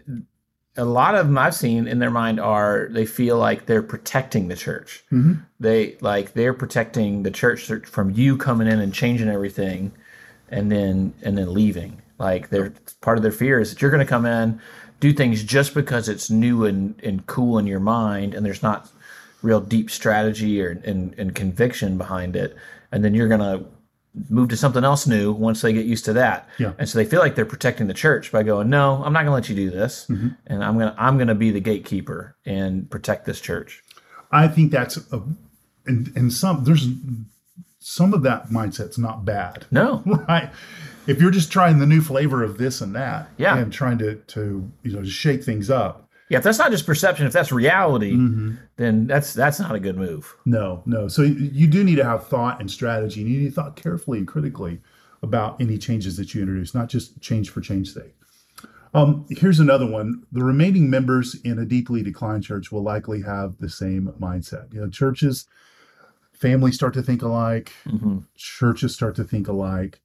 a 0.76 0.84
lot 0.86 1.14
of 1.14 1.26
them 1.26 1.36
I've 1.36 1.54
seen 1.54 1.86
in 1.86 1.98
their 1.98 2.10
mind 2.10 2.40
are 2.40 2.88
they 2.90 3.04
feel 3.04 3.36
like 3.36 3.66
they're 3.66 3.82
protecting 3.82 4.48
the 4.48 4.56
church. 4.56 5.04
Mhm. 5.12 5.42
They 5.60 5.96
like 6.00 6.32
they're 6.32 6.54
protecting 6.54 7.24
the 7.24 7.30
church 7.30 7.66
from 7.84 8.10
you 8.10 8.38
coming 8.38 8.68
in 8.68 8.80
and 8.80 8.94
changing 8.94 9.28
everything, 9.28 9.92
and 10.48 10.72
then 10.72 11.12
and 11.22 11.36
then 11.36 11.52
leaving. 11.52 12.00
Like 12.18 12.48
they're 12.48 12.72
part 13.02 13.18
of 13.18 13.22
their 13.22 13.32
fear 13.32 13.60
is 13.60 13.70
that 13.70 13.82
you're 13.82 13.90
going 13.90 14.06
to 14.06 14.08
come 14.08 14.24
in, 14.24 14.60
do 15.00 15.12
things 15.12 15.42
just 15.42 15.74
because 15.74 16.08
it's 16.08 16.30
new 16.30 16.64
and 16.64 16.94
and 17.04 17.26
cool 17.26 17.58
in 17.58 17.66
your 17.66 17.80
mind, 17.80 18.32
and 18.32 18.46
there's 18.46 18.62
not 18.62 18.90
real 19.42 19.60
deep 19.60 19.90
strategy 19.90 20.62
or 20.62 20.70
and, 20.84 21.14
and 21.18 21.34
conviction 21.34 21.98
behind 21.98 22.36
it, 22.36 22.56
and 22.90 23.04
then 23.04 23.14
you're 23.14 23.28
going 23.28 23.40
to 23.40 23.66
move 24.28 24.48
to 24.50 24.56
something 24.56 24.84
else 24.84 25.06
new 25.06 25.32
once 25.32 25.62
they 25.62 25.72
get 25.72 25.86
used 25.86 26.04
to 26.04 26.12
that. 26.12 26.46
Yeah. 26.58 26.72
And 26.78 26.86
so 26.88 26.98
they 26.98 27.04
feel 27.06 27.20
like 27.20 27.34
they're 27.34 27.46
protecting 27.46 27.86
the 27.86 27.94
church 27.94 28.30
by 28.30 28.42
going, 28.42 28.68
"No, 28.70 29.02
I'm 29.04 29.12
not 29.12 29.20
going 29.20 29.26
to 29.26 29.32
let 29.32 29.48
you 29.48 29.56
do 29.56 29.70
this, 29.70 30.06
mm-hmm. 30.08 30.28
and 30.46 30.62
I'm 30.62 30.78
gonna 30.78 30.94
I'm 30.98 31.18
gonna 31.18 31.34
be 31.34 31.50
the 31.50 31.60
gatekeeper 31.60 32.36
and 32.44 32.90
protect 32.90 33.24
this 33.24 33.40
church." 33.40 33.82
I 34.30 34.48
think 34.48 34.72
that's 34.72 34.96
a, 35.12 35.22
and 35.86 36.12
and 36.16 36.32
some 36.32 36.64
there's 36.64 36.88
some 37.78 38.14
of 38.14 38.22
that 38.22 38.48
mindset's 38.48 38.96
not 38.96 39.24
bad, 39.24 39.66
No, 39.70 40.02
right? 40.28 40.50
If 41.06 41.20
you're 41.20 41.32
just 41.32 41.50
trying 41.50 41.80
the 41.80 41.86
new 41.86 42.00
flavor 42.00 42.44
of 42.44 42.56
this 42.58 42.80
and 42.80 42.94
that, 42.94 43.28
Yeah. 43.36 43.58
and 43.58 43.72
trying 43.72 43.98
to 43.98 44.16
to 44.16 44.70
you 44.82 44.92
know 44.92 45.04
shake 45.04 45.42
things 45.42 45.68
up, 45.70 46.08
yeah, 46.32 46.38
if 46.38 46.44
that's 46.44 46.58
not 46.58 46.70
just 46.70 46.86
perception, 46.86 47.26
if 47.26 47.32
that's 47.34 47.52
reality, 47.52 48.16
then 48.76 49.06
that's 49.06 49.34
that's 49.34 49.60
not 49.60 49.74
a 49.74 49.78
good 49.78 49.98
move. 49.98 50.34
no, 50.46 50.82
no. 50.86 51.06
So 51.06 51.20
you- 51.22 51.66
do 51.68 51.84
need 51.84 51.96
to 51.96 52.04
have 52.04 52.26
thought 52.26 52.58
and 52.58 52.70
strategy, 52.70 53.20
and 53.20 53.30
you 53.30 53.38
need 53.40 53.48
to 53.50 53.54
thought 53.54 53.76
carefully 53.76 54.16
and 54.18 54.26
critically 54.26 54.80
about 55.22 55.60
any 55.60 55.76
changes 55.76 56.16
that 56.16 56.34
you 56.34 56.40
introduce, 56.40 56.74
not 56.74 56.88
just 56.88 57.20
change 57.20 57.50
for 57.50 57.60
change 57.60 57.92
sake. 57.92 58.14
Um, 58.94 59.26
here's 59.28 59.60
another 59.60 59.86
one. 59.86 60.22
The 60.32 60.42
remaining 60.42 60.88
members 60.88 61.34
in 61.44 61.58
a 61.58 61.66
deeply 61.66 62.02
declined 62.02 62.44
church 62.44 62.72
will 62.72 62.82
likely 62.82 63.20
have 63.22 63.58
the 63.58 63.68
same 63.68 64.12
mindset. 64.18 64.72
You 64.72 64.80
know, 64.80 64.88
churches, 64.88 65.46
families 66.32 66.74
start 66.76 66.94
to 66.94 67.02
think 67.02 67.20
alike, 67.22 67.72
hmm 67.84 68.20
churches 68.34 68.94
start 68.94 69.14
to 69.16 69.24
think 69.24 69.48
alike. 69.48 70.00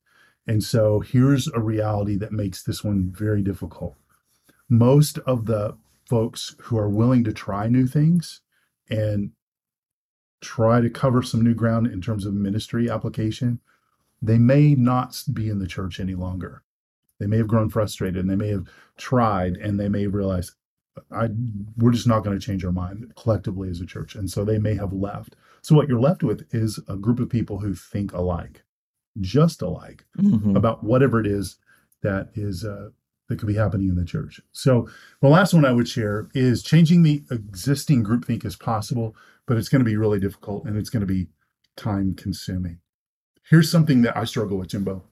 And 0.45 0.61
so 0.63 0.99
here's 0.99 1.47
a 1.47 1.59
reality 1.61 2.17
that 2.17 2.31
makes 2.33 2.63
this 2.63 2.83
one 2.83 3.09
very 3.11 3.41
difficult. 3.41 3.95
Most 4.69 5.17
of 5.19 5.45
the 5.45 5.77
folks 6.07 6.55
who 6.63 6.77
are 6.77 6.89
willing 6.89 7.23
to 7.23 7.33
try 7.33 7.67
new 7.67 7.87
things 7.87 8.41
and 8.89 9.31
try 10.41 10.81
to 10.81 10.89
cover 10.89 11.21
some 11.21 11.41
new 11.41 11.53
ground 11.53 11.87
in 11.87 12.01
terms 12.01 12.25
of 12.25 12.33
ministry 12.33 12.89
application, 12.89 13.59
they 14.21 14.37
may 14.37 14.75
not 14.75 15.21
be 15.33 15.49
in 15.49 15.59
the 15.59 15.67
church 15.67 15.99
any 15.99 16.15
longer. 16.15 16.63
They 17.19 17.27
may 17.27 17.37
have 17.37 17.47
grown 17.47 17.69
frustrated 17.69 18.17
and 18.17 18.29
they 18.29 18.35
may 18.35 18.49
have 18.49 18.67
tried 18.97 19.57
and 19.57 19.79
they 19.79 19.89
may 19.89 20.07
realize 20.07 20.55
I 21.11 21.29
we're 21.77 21.91
just 21.91 22.07
not 22.07 22.23
going 22.23 22.37
to 22.37 22.43
change 22.43 22.65
our 22.65 22.71
mind 22.71 23.13
collectively 23.15 23.69
as 23.69 23.81
a 23.81 23.85
church. 23.85 24.15
And 24.15 24.29
so 24.29 24.43
they 24.43 24.57
may 24.57 24.75
have 24.75 24.93
left. 24.93 25.35
So 25.61 25.75
what 25.75 25.87
you're 25.87 25.99
left 25.99 26.23
with 26.23 26.47
is 26.53 26.79
a 26.87 26.95
group 26.95 27.19
of 27.19 27.29
people 27.29 27.59
who 27.59 27.75
think 27.75 28.13
alike, 28.13 28.63
just 29.19 29.61
alike 29.61 30.05
hmm 30.15 30.55
about 30.55 30.83
whatever 30.83 31.19
it 31.19 31.27
is 31.27 31.57
that 32.01 32.29
is 32.35 32.63
uh, 32.63 32.89
that 33.27 33.39
could 33.39 33.47
be 33.47 33.55
happening 33.55 33.89
in 33.89 33.95
the 33.95 34.05
church. 34.05 34.39
So 34.51 34.87
the 35.21 35.27
last 35.27 35.53
one 35.53 35.65
I 35.65 35.71
would 35.71 35.87
share 35.87 36.29
is 36.33 36.63
changing 36.63 37.03
the 37.03 37.23
existing 37.29 38.03
groupthink 38.03 38.45
is 38.45 38.55
possible, 38.55 39.15
but 39.45 39.57
it's 39.57 39.69
going 39.69 39.83
to 39.83 39.89
be 39.89 39.97
really 39.97 40.19
difficult 40.19 40.65
and 40.65 40.77
it's 40.77 40.89
going 40.89 41.01
to 41.01 41.07
be 41.07 41.27
time 41.75 42.15
consuming. 42.15 42.79
Here's 43.49 43.71
something 43.71 44.01
that 44.01 44.17
I 44.17 44.25
struggle 44.25 44.57
with, 44.57 44.69
Jimbo. 44.69 45.03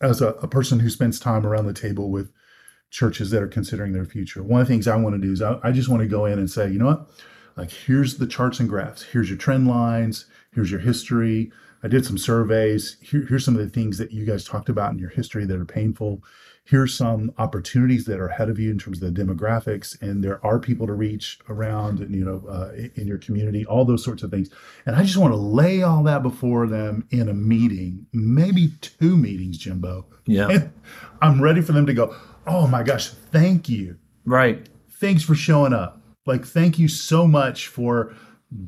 As 0.00 0.22
a, 0.22 0.28
a 0.28 0.48
person 0.48 0.80
who 0.80 0.90
spends 0.90 1.18
time 1.18 1.44
around 1.44 1.66
the 1.66 1.72
table 1.72 2.10
with 2.10 2.30
churches 2.90 3.30
that 3.30 3.42
are 3.42 3.48
considering 3.48 3.92
their 3.92 4.04
future, 4.04 4.42
one 4.42 4.60
of 4.60 4.68
the 4.68 4.72
things 4.72 4.86
I 4.86 4.96
want 4.96 5.14
to 5.14 5.20
do 5.20 5.32
is 5.32 5.42
I, 5.42 5.58
I 5.62 5.72
just 5.72 5.88
want 5.88 6.02
to 6.02 6.08
go 6.08 6.24
in 6.24 6.38
and 6.38 6.50
say, 6.50 6.70
you 6.70 6.78
know 6.78 6.86
what? 6.86 7.10
Like, 7.56 7.70
here's 7.70 8.18
the 8.18 8.26
charts 8.26 8.60
and 8.60 8.68
graphs. 8.68 9.02
Here's 9.02 9.28
your 9.28 9.36
trend 9.36 9.66
lines. 9.66 10.26
Here's 10.54 10.70
your 10.70 10.80
history. 10.80 11.50
I 11.82 11.88
did 11.88 12.04
some 12.04 12.18
surveys. 12.18 12.96
Here, 13.00 13.26
here's 13.28 13.44
some 13.44 13.56
of 13.56 13.60
the 13.60 13.68
things 13.68 13.98
that 13.98 14.12
you 14.12 14.24
guys 14.24 14.44
talked 14.44 14.68
about 14.68 14.92
in 14.92 14.98
your 14.98 15.10
history 15.10 15.44
that 15.44 15.58
are 15.58 15.64
painful. 15.64 16.22
Here's 16.68 16.94
some 16.94 17.32
opportunities 17.38 18.04
that 18.04 18.20
are 18.20 18.28
ahead 18.28 18.50
of 18.50 18.58
you 18.58 18.70
in 18.70 18.78
terms 18.78 19.00
of 19.00 19.14
the 19.14 19.24
demographics, 19.24 19.98
and 20.02 20.22
there 20.22 20.44
are 20.44 20.58
people 20.58 20.86
to 20.86 20.92
reach 20.92 21.38
around, 21.48 22.00
and 22.00 22.14
you 22.14 22.22
know, 22.22 22.46
uh, 22.46 22.72
in 22.94 23.06
your 23.06 23.16
community, 23.16 23.64
all 23.64 23.86
those 23.86 24.04
sorts 24.04 24.22
of 24.22 24.30
things. 24.30 24.50
And 24.84 24.94
I 24.94 25.02
just 25.02 25.16
want 25.16 25.32
to 25.32 25.38
lay 25.38 25.82
all 25.82 26.02
that 26.02 26.22
before 26.22 26.66
them 26.66 27.08
in 27.10 27.30
a 27.30 27.32
meeting, 27.32 28.04
maybe 28.12 28.74
two 28.82 29.16
meetings, 29.16 29.56
Jimbo. 29.56 30.04
Yeah, 30.26 30.48
And 30.50 30.72
I'm 31.22 31.40
ready 31.40 31.62
for 31.62 31.72
them 31.72 31.86
to 31.86 31.94
go, 31.94 32.14
"Oh 32.46 32.66
my 32.66 32.82
gosh, 32.82 33.08
thank 33.08 33.70
you." 33.70 33.96
right. 34.26 34.68
thanks 34.90 35.22
for 35.22 35.34
showing 35.34 35.72
up. 35.72 36.02
Like, 36.26 36.44
thank 36.44 36.78
you 36.78 36.88
so 36.88 37.26
much 37.26 37.68
for 37.68 38.14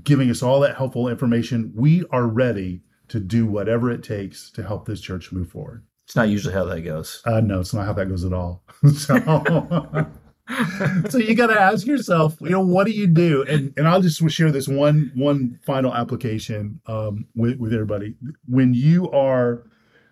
giving 0.02 0.30
us 0.30 0.42
all 0.42 0.60
that 0.60 0.76
helpful 0.78 1.06
information. 1.06 1.70
We 1.76 2.04
are 2.10 2.26
ready 2.26 2.80
to 3.08 3.20
do 3.20 3.44
whatever 3.44 3.90
it 3.90 4.02
takes 4.02 4.50
to 4.52 4.62
help 4.62 4.86
this 4.86 5.02
church 5.02 5.32
move 5.32 5.50
forward. 5.50 5.84
It's 6.10 6.16
not 6.16 6.28
usually 6.28 6.52
how 6.52 6.64
that 6.64 6.80
goes. 6.80 7.22
Uh, 7.24 7.38
no, 7.38 7.60
it's 7.60 7.72
not 7.72 7.86
how 7.86 7.92
that 7.92 8.08
goes 8.08 8.24
at 8.24 8.32
all. 8.32 8.64
so, 8.96 9.14
so 11.08 11.18
you 11.18 11.36
got 11.36 11.46
to 11.46 11.60
ask 11.60 11.86
yourself, 11.86 12.36
you 12.40 12.50
know, 12.50 12.62
what 12.62 12.88
do 12.88 12.90
you 12.90 13.06
do? 13.06 13.44
And 13.44 13.72
and 13.76 13.86
I'll 13.86 14.02
just 14.02 14.20
share 14.28 14.50
this 14.50 14.66
one 14.66 15.12
one 15.14 15.60
final 15.64 15.94
application 15.94 16.80
um, 16.86 17.26
with 17.36 17.60
with 17.60 17.72
everybody. 17.72 18.16
When 18.48 18.74
you 18.74 19.08
are 19.12 19.62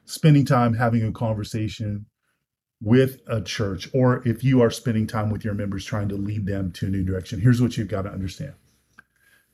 spending 0.05 0.45
time 0.45 0.75
having 0.75 1.03
a 1.03 1.11
conversation 1.11 2.07
with 2.81 3.19
a 3.27 3.43
church, 3.43 3.89
or 3.93 4.23
if 4.25 4.45
you 4.45 4.63
are 4.63 4.71
spending 4.71 5.09
time 5.09 5.31
with 5.31 5.45
your 5.45 5.55
members 5.55 5.85
trying 5.85 6.09
to 6.11 6.15
lead 6.15 6.47
them 6.47 6.71
to 6.75 6.87
a 6.87 6.91
new 6.91 7.03
direction, 7.03 7.41
here's 7.41 7.61
what 7.61 7.77
you've 7.77 7.89
got 7.89 8.03
to 8.03 8.11
understand 8.11 8.55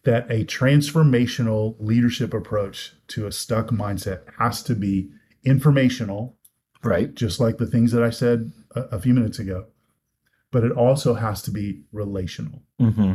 that 0.02 0.30
a 0.30 0.44
transformational 0.44 1.74
leadership 1.78 2.34
approach 2.34 2.92
to 3.08 3.26
a 3.26 3.32
stuck 3.32 3.68
mindset 3.68 4.24
has 4.38 4.62
to 4.62 4.74
be 4.74 5.08
informational 5.44 6.36
Right. 6.82 7.14
just 7.14 7.40
like 7.40 7.56
the 7.56 7.66
things 7.66 7.92
that 7.92 8.02
I 8.02 8.10
said 8.10 8.52
a, 8.74 8.80
a 8.96 8.98
few 9.00 9.14
minutes 9.14 9.38
ago. 9.38 9.66
But 10.50 10.64
it 10.64 10.72
also 10.72 11.14
has 11.14 11.40
to 11.42 11.50
be 11.50 11.80
relational, 11.92 12.62
Mm-hmm. 12.80 13.14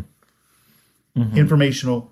informational, 1.37 2.11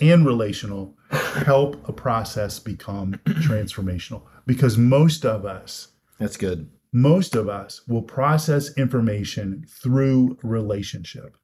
and 0.00 0.26
relational. 0.26 0.94
Help 1.10 1.86
a 1.88 1.92
process 1.92 2.58
become 2.58 3.14
transformational 3.26 4.22
because 4.46 4.78
most 4.78 5.24
of 5.24 5.44
us 5.44 5.88
That's 6.18 6.36
good. 6.36 6.68
most 6.92 7.34
of 7.36 7.48
us 7.48 7.82
will 7.88 8.02
process 8.02 8.76
information 8.76 9.64
through 9.68 10.38
relationship 10.42 11.36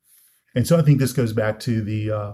and 0.55 0.67
so 0.67 0.79
i 0.79 0.83
think 0.83 0.99
this 1.01 1.13
goes 1.13 1.33
back 1.33 1.59
to 1.61 1.83
the 1.83 2.11
uh, 2.11 2.33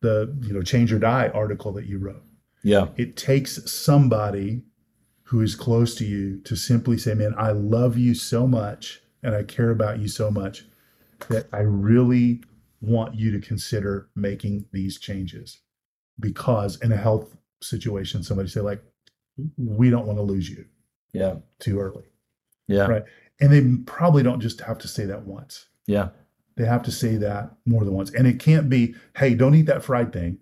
the 0.00 0.36
you 0.42 0.52
know 0.54 0.62
change 0.62 0.92
or 0.92 0.98
die 0.98 1.28
article 1.28 1.72
that 1.72 1.86
you 1.86 1.98
wrote 1.98 2.22
Yeah. 2.64 2.88
it 2.96 3.16
takes 3.16 3.70
somebody 3.70 4.62
who 5.26 5.40
is 5.40 5.54
close 5.54 5.94
to 5.96 6.04
you 6.04 6.40
to 6.44 6.56
simply 6.56 6.96
say 6.98 7.14
man 7.14 7.34
i 7.38 7.50
love 7.50 7.96
you 7.98 8.14
so 8.14 8.46
much 8.46 9.00
and 9.22 9.34
i 9.34 9.42
care 9.42 9.70
about 9.70 9.98
you 9.98 10.08
so 10.08 10.30
much 10.30 10.64
that 11.28 11.46
i 11.52 11.58
really 11.60 12.42
want 12.80 13.14
you 13.14 13.30
to 13.32 13.40
consider 13.46 14.08
making 14.14 14.64
these 14.72 14.98
changes 14.98 15.60
because 16.20 16.80
in 16.82 16.92
a 16.92 16.96
health 16.96 17.36
situation 17.62 18.22
somebody 18.22 18.48
say 18.48 18.60
like 18.60 18.82
we 19.56 19.90
don't 19.90 20.06
want 20.06 20.18
to 20.18 20.22
lose 20.22 20.48
you 20.48 20.64
Yeah. 21.12 21.36
too 21.58 21.78
early 21.80 22.04
Yeah. 22.68 22.86
Right. 22.86 23.02
And 23.40 23.52
they 23.52 23.62
probably 23.84 24.22
don't 24.22 24.40
just 24.40 24.60
have 24.62 24.78
to 24.78 24.88
say 24.88 25.04
that 25.06 25.26
once. 25.26 25.66
Yeah. 25.86 26.08
They 26.56 26.64
have 26.64 26.82
to 26.84 26.90
say 26.90 27.16
that 27.16 27.50
more 27.66 27.84
than 27.84 27.92
once. 27.94 28.10
And 28.14 28.26
it 28.26 28.38
can't 28.40 28.68
be, 28.70 28.94
hey, 29.16 29.34
don't 29.34 29.54
eat 29.54 29.66
that 29.66 29.84
fried 29.84 30.10
thing. 30.12 30.38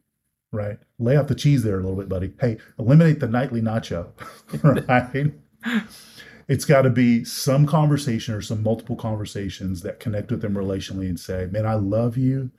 Right. 0.55 0.79
Lay 1.01 1.17
off 1.17 1.27
the 1.27 1.35
cheese 1.35 1.64
there 1.64 1.75
a 1.75 1.83
little 1.83 1.97
bit, 1.97 2.09
buddy. 2.09 2.33
Hey, 2.40 2.59
eliminate 2.79 3.19
the 3.19 3.27
nightly 3.27 3.61
nacho. 3.61 4.07
right. 4.62 5.33
It's 6.47 6.64
got 6.64 6.83
to 6.83 6.90
be 6.90 7.25
some 7.25 7.67
conversation 7.67 8.35
or 8.35 8.40
some 8.43 8.62
multiple 8.62 8.95
conversations 8.97 9.83
that 9.83 9.99
connect 9.99 10.31
with 10.31 10.43
them 10.43 10.55
relationally 10.55 11.09
and 11.09 11.19
say, 11.19 11.49
man, 11.51 11.67
I 11.67 11.75
love 11.75 12.17
you. 12.17 12.51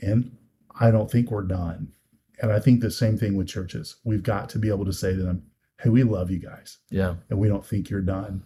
And 0.00 0.36
I 0.78 0.90
don't 0.90 1.10
think 1.10 1.30
we're 1.30 1.42
done. 1.42 1.92
And 2.40 2.52
I 2.52 2.60
think 2.60 2.80
the 2.80 2.90
same 2.90 3.16
thing 3.18 3.36
with 3.36 3.48
churches. 3.48 3.96
We've 4.04 4.22
got 4.22 4.48
to 4.50 4.58
be 4.58 4.68
able 4.68 4.84
to 4.84 4.92
say 4.92 5.16
to 5.16 5.22
them, 5.22 5.42
hey, 5.80 5.88
we 5.88 6.02
love 6.04 6.30
you 6.30 6.38
guys 6.38 6.78
Yeah. 6.90 7.14
and 7.30 7.38
we 7.40 7.48
don't 7.48 7.64
think 7.66 7.90
you're 7.90 8.00
done. 8.02 8.44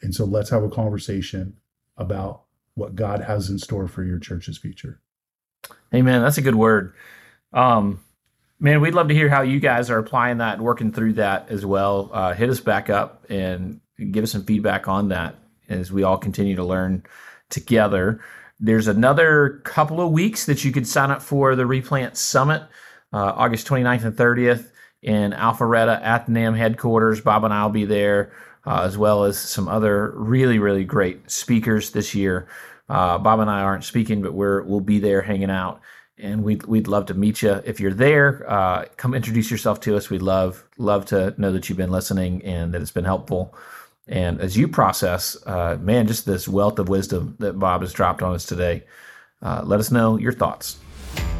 And 0.00 0.14
so 0.14 0.24
let's 0.24 0.48
have 0.50 0.62
a 0.62 0.70
conversation 0.70 1.56
about 1.98 2.44
what 2.74 2.94
God 2.94 3.20
has 3.22 3.50
in 3.50 3.58
store 3.58 3.86
for 3.88 4.02
your 4.02 4.18
church's 4.18 4.56
future. 4.58 5.00
Hey 5.90 6.02
man, 6.02 6.22
that's 6.22 6.38
a 6.38 6.42
good 6.42 6.54
word. 6.56 6.94
Um, 7.52 8.00
man, 8.60 8.80
we'd 8.80 8.94
love 8.94 9.08
to 9.08 9.14
hear 9.14 9.28
how 9.28 9.42
you 9.42 9.60
guys 9.60 9.90
are 9.90 9.98
applying 9.98 10.38
that 10.38 10.54
and 10.54 10.62
working 10.62 10.92
through 10.92 11.14
that 11.14 11.48
as 11.50 11.66
well. 11.66 12.10
Uh, 12.12 12.34
hit 12.34 12.50
us 12.50 12.60
back 12.60 12.90
up 12.90 13.24
and 13.28 13.80
give 14.10 14.24
us 14.24 14.32
some 14.32 14.44
feedback 14.44 14.88
on 14.88 15.08
that 15.08 15.36
as 15.68 15.92
we 15.92 16.02
all 16.02 16.18
continue 16.18 16.56
to 16.56 16.64
learn 16.64 17.04
together. 17.50 18.20
There's 18.60 18.88
another 18.88 19.60
couple 19.64 20.00
of 20.00 20.12
weeks 20.12 20.46
that 20.46 20.64
you 20.64 20.72
could 20.72 20.86
sign 20.86 21.10
up 21.10 21.22
for 21.22 21.56
the 21.56 21.66
Replant 21.66 22.16
Summit, 22.16 22.62
uh, 23.12 23.32
August 23.36 23.66
29th 23.66 24.04
and 24.04 24.16
30th 24.16 24.70
in 25.02 25.32
Alpharetta 25.32 26.00
at 26.02 26.26
the 26.26 26.32
NAM 26.32 26.54
headquarters. 26.54 27.20
Bob 27.20 27.44
and 27.44 27.52
I 27.52 27.62
will 27.64 27.72
be 27.72 27.84
there, 27.84 28.32
uh, 28.66 28.82
as 28.84 28.96
well 28.96 29.24
as 29.24 29.38
some 29.38 29.68
other 29.68 30.12
really, 30.16 30.58
really 30.58 30.84
great 30.84 31.30
speakers 31.30 31.90
this 31.90 32.14
year. 32.14 32.48
Uh, 32.88 33.18
Bob 33.18 33.40
and 33.40 33.50
I 33.50 33.62
aren't 33.62 33.84
speaking, 33.84 34.22
but 34.22 34.34
we're 34.34 34.62
we'll 34.62 34.80
be 34.80 34.98
there 34.98 35.22
hanging 35.22 35.50
out, 35.50 35.80
and 36.18 36.44
we'd 36.44 36.64
we'd 36.64 36.88
love 36.88 37.06
to 37.06 37.14
meet 37.14 37.42
you 37.42 37.60
if 37.64 37.80
you're 37.80 37.94
there. 37.94 38.44
Uh, 38.48 38.84
come 38.96 39.14
introduce 39.14 39.50
yourself 39.50 39.80
to 39.80 39.96
us. 39.96 40.10
We'd 40.10 40.22
love 40.22 40.64
love 40.78 41.06
to 41.06 41.34
know 41.38 41.52
that 41.52 41.68
you've 41.68 41.78
been 41.78 41.90
listening 41.90 42.44
and 42.44 42.72
that 42.72 42.82
it's 42.82 42.90
been 42.90 43.04
helpful. 43.04 43.54
And 44.06 44.40
as 44.40 44.56
you 44.56 44.68
process, 44.68 45.36
uh, 45.46 45.78
man, 45.80 46.06
just 46.06 46.26
this 46.26 46.46
wealth 46.46 46.78
of 46.78 46.88
wisdom 46.88 47.36
that 47.38 47.58
Bob 47.58 47.80
has 47.80 47.92
dropped 47.92 48.22
on 48.22 48.34
us 48.34 48.44
today, 48.44 48.84
uh, 49.42 49.62
let 49.64 49.80
us 49.80 49.90
know 49.90 50.18
your 50.18 50.32
thoughts. 50.32 50.78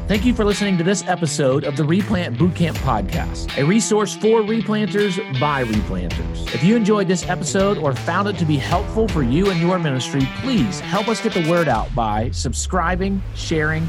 Thank 0.06 0.26
you 0.26 0.34
for 0.34 0.44
listening 0.44 0.76
to 0.76 0.84
this 0.84 1.02
episode 1.06 1.64
of 1.64 1.78
the 1.78 1.84
Replant 1.84 2.36
Bootcamp 2.36 2.74
Podcast, 2.76 3.56
a 3.56 3.64
resource 3.64 4.14
for 4.14 4.42
replanters 4.42 5.16
by 5.40 5.64
replanters. 5.64 6.54
If 6.54 6.62
you 6.62 6.76
enjoyed 6.76 7.08
this 7.08 7.26
episode 7.26 7.78
or 7.78 7.94
found 7.94 8.28
it 8.28 8.36
to 8.36 8.44
be 8.44 8.58
helpful 8.58 9.08
for 9.08 9.22
you 9.22 9.50
and 9.50 9.58
your 9.58 9.78
ministry, 9.78 10.28
please 10.40 10.78
help 10.80 11.08
us 11.08 11.22
get 11.22 11.32
the 11.32 11.48
word 11.50 11.68
out 11.68 11.92
by 11.94 12.30
subscribing, 12.32 13.22
sharing, 13.34 13.88